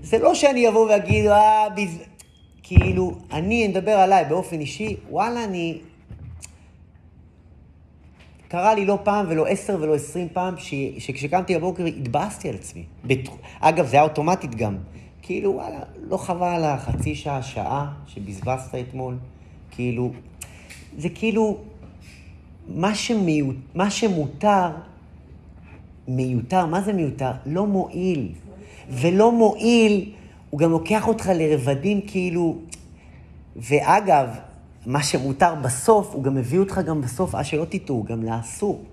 [0.03, 1.99] זה לא שאני אבוא ואגיד, אה, בז...
[2.63, 5.79] כאילו, אני מדבר עליי באופן אישי, וואלה, אני...
[8.49, 10.75] קרה לי לא פעם ולא עשר ולא עשרים פעם, ש...
[10.99, 12.85] שכשקמתי בבוקר התבאסתי על עצמי.
[13.05, 13.29] בת...
[13.61, 14.77] אגב, זה היה אוטומטית גם.
[15.23, 19.15] כאילו, וואלה, לא חבל על החצי שעה, שעה שבזבזת אתמול.
[19.71, 20.13] כאילו,
[20.99, 21.59] זה כאילו,
[22.69, 23.57] מה, שמיוט...
[23.75, 24.71] מה שמותר,
[26.09, 27.31] מיותר, מה זה מיותר?
[27.47, 28.33] לא מועיל.
[28.91, 30.13] ולא מועיל,
[30.51, 32.57] הוא גם לוקח אותך לרבדים כאילו...
[33.57, 34.29] ואגב,
[34.87, 38.85] מה שמותר בסוף, הוא גם מביא אותך גם בסוף, אה, שלא תטעו, גם לאסור.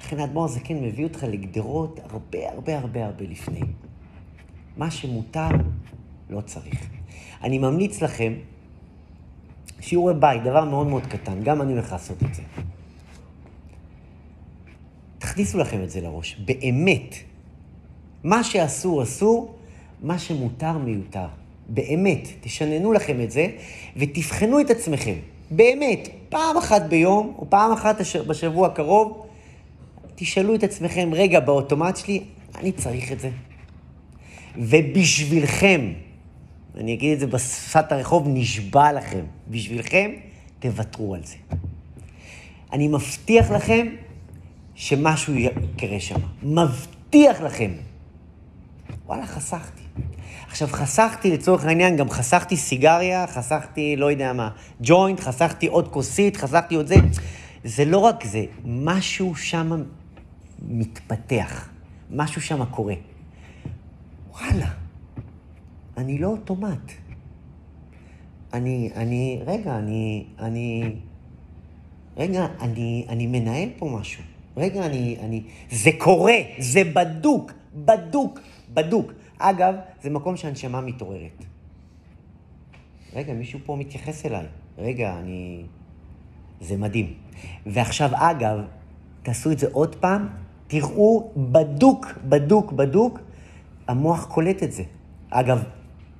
[0.00, 3.60] לכן האדמו"ר הזקן מביא אותך לגדרות הרבה הרבה הרבה הרבה לפני.
[4.76, 5.48] מה שמותר,
[6.30, 6.88] לא צריך.
[7.42, 8.32] אני ממליץ לכם,
[9.80, 12.42] שיעורי בית, דבר מאוד מאוד קטן, גם אני הולך לעשות את זה.
[15.22, 17.14] תכניסו לכם את זה לראש, באמת.
[18.24, 19.54] מה שאסור, אסור,
[20.02, 21.26] מה שמותר מיותר.
[21.68, 23.46] באמת, תשננו לכם את זה
[23.96, 25.14] ותבחנו את עצמכם.
[25.50, 27.96] באמת, פעם אחת ביום, או פעם אחת
[28.26, 29.26] בשבוע הקרוב,
[30.14, 32.22] תשאלו את עצמכם, רגע, באוטומט שלי,
[32.54, 33.30] אני צריך את זה.
[34.56, 35.92] ובשבילכם,
[36.76, 40.10] אני אגיד את זה בשפת הרחוב, נשבע לכם, בשבילכם,
[40.58, 41.36] תוותרו על זה.
[42.72, 43.86] אני מבטיח לכם
[44.74, 46.20] שמשהו יקרה שם.
[46.42, 47.72] מבטיח לכם.
[49.06, 49.82] וואלה, חסכתי.
[50.48, 54.50] עכשיו, חסכתי לצורך העניין, גם חסכתי סיגריה, חסכתי, לא יודע מה,
[54.80, 56.96] ג'וינט, חסכתי עוד כוסית, חסכתי עוד זה.
[57.64, 59.82] זה לא רק זה, משהו שם
[60.68, 61.68] מתפתח,
[62.10, 62.94] משהו שם קורה.
[64.32, 64.68] וואלה,
[65.96, 66.92] אני לא אוטומט.
[68.52, 70.96] אני, אני, רגע, אני, אני,
[72.16, 74.22] רגע, אני, אני מנהל פה משהו.
[74.56, 78.40] רגע, אני, אני, זה קורה, זה בדוק, בדוק,
[78.74, 79.12] בדוק.
[79.38, 81.44] אגב, זה מקום שהנשמה מתעוררת.
[83.14, 84.46] רגע, מישהו פה מתייחס אליי.
[84.78, 85.62] רגע, אני...
[86.60, 87.14] זה מדהים.
[87.66, 88.58] ועכשיו, אגב,
[89.22, 90.28] תעשו את זה עוד פעם,
[90.66, 93.20] תראו בדוק, בדוק, בדוק,
[93.88, 94.82] המוח קולט את זה.
[95.30, 95.62] אגב,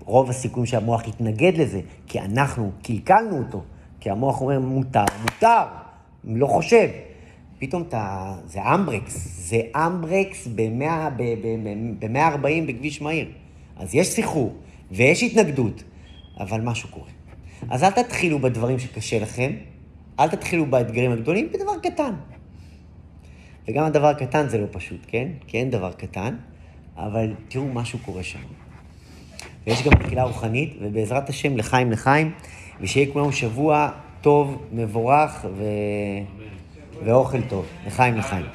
[0.04, 3.62] רוב הסיכויים שהמוח יתנגד לזה, כי אנחנו קלקלנו אותו,
[4.00, 5.64] כי המוח אומר, מותר, מותר,
[6.24, 6.88] לא חושב.
[7.62, 13.28] פתאום אתה, זה handbrakes, זה handbrakes ב-140 בכביש מהיר.
[13.76, 14.54] אז יש סחרור
[14.90, 15.82] ויש התנגדות,
[16.40, 17.10] אבל משהו קורה.
[17.70, 19.52] אז אל תתחילו בדברים שקשה לכם,
[20.20, 22.12] אל תתחילו באתגרים הגדולים, בדבר קטן.
[23.68, 25.28] וגם הדבר הקטן זה לא פשוט, כן?
[25.46, 26.36] כי אין דבר קטן,
[26.96, 28.38] אבל תראו, משהו קורה שם.
[29.66, 32.32] ויש גם תחילה רוחנית, ובעזרת השם, לחיים לחיים,
[32.80, 33.90] ושיהיה כולנו שבוע
[34.20, 35.64] טוב, מבורך ו...
[37.04, 37.66] ואוכל טוב.
[37.86, 38.46] לחיים לחיים.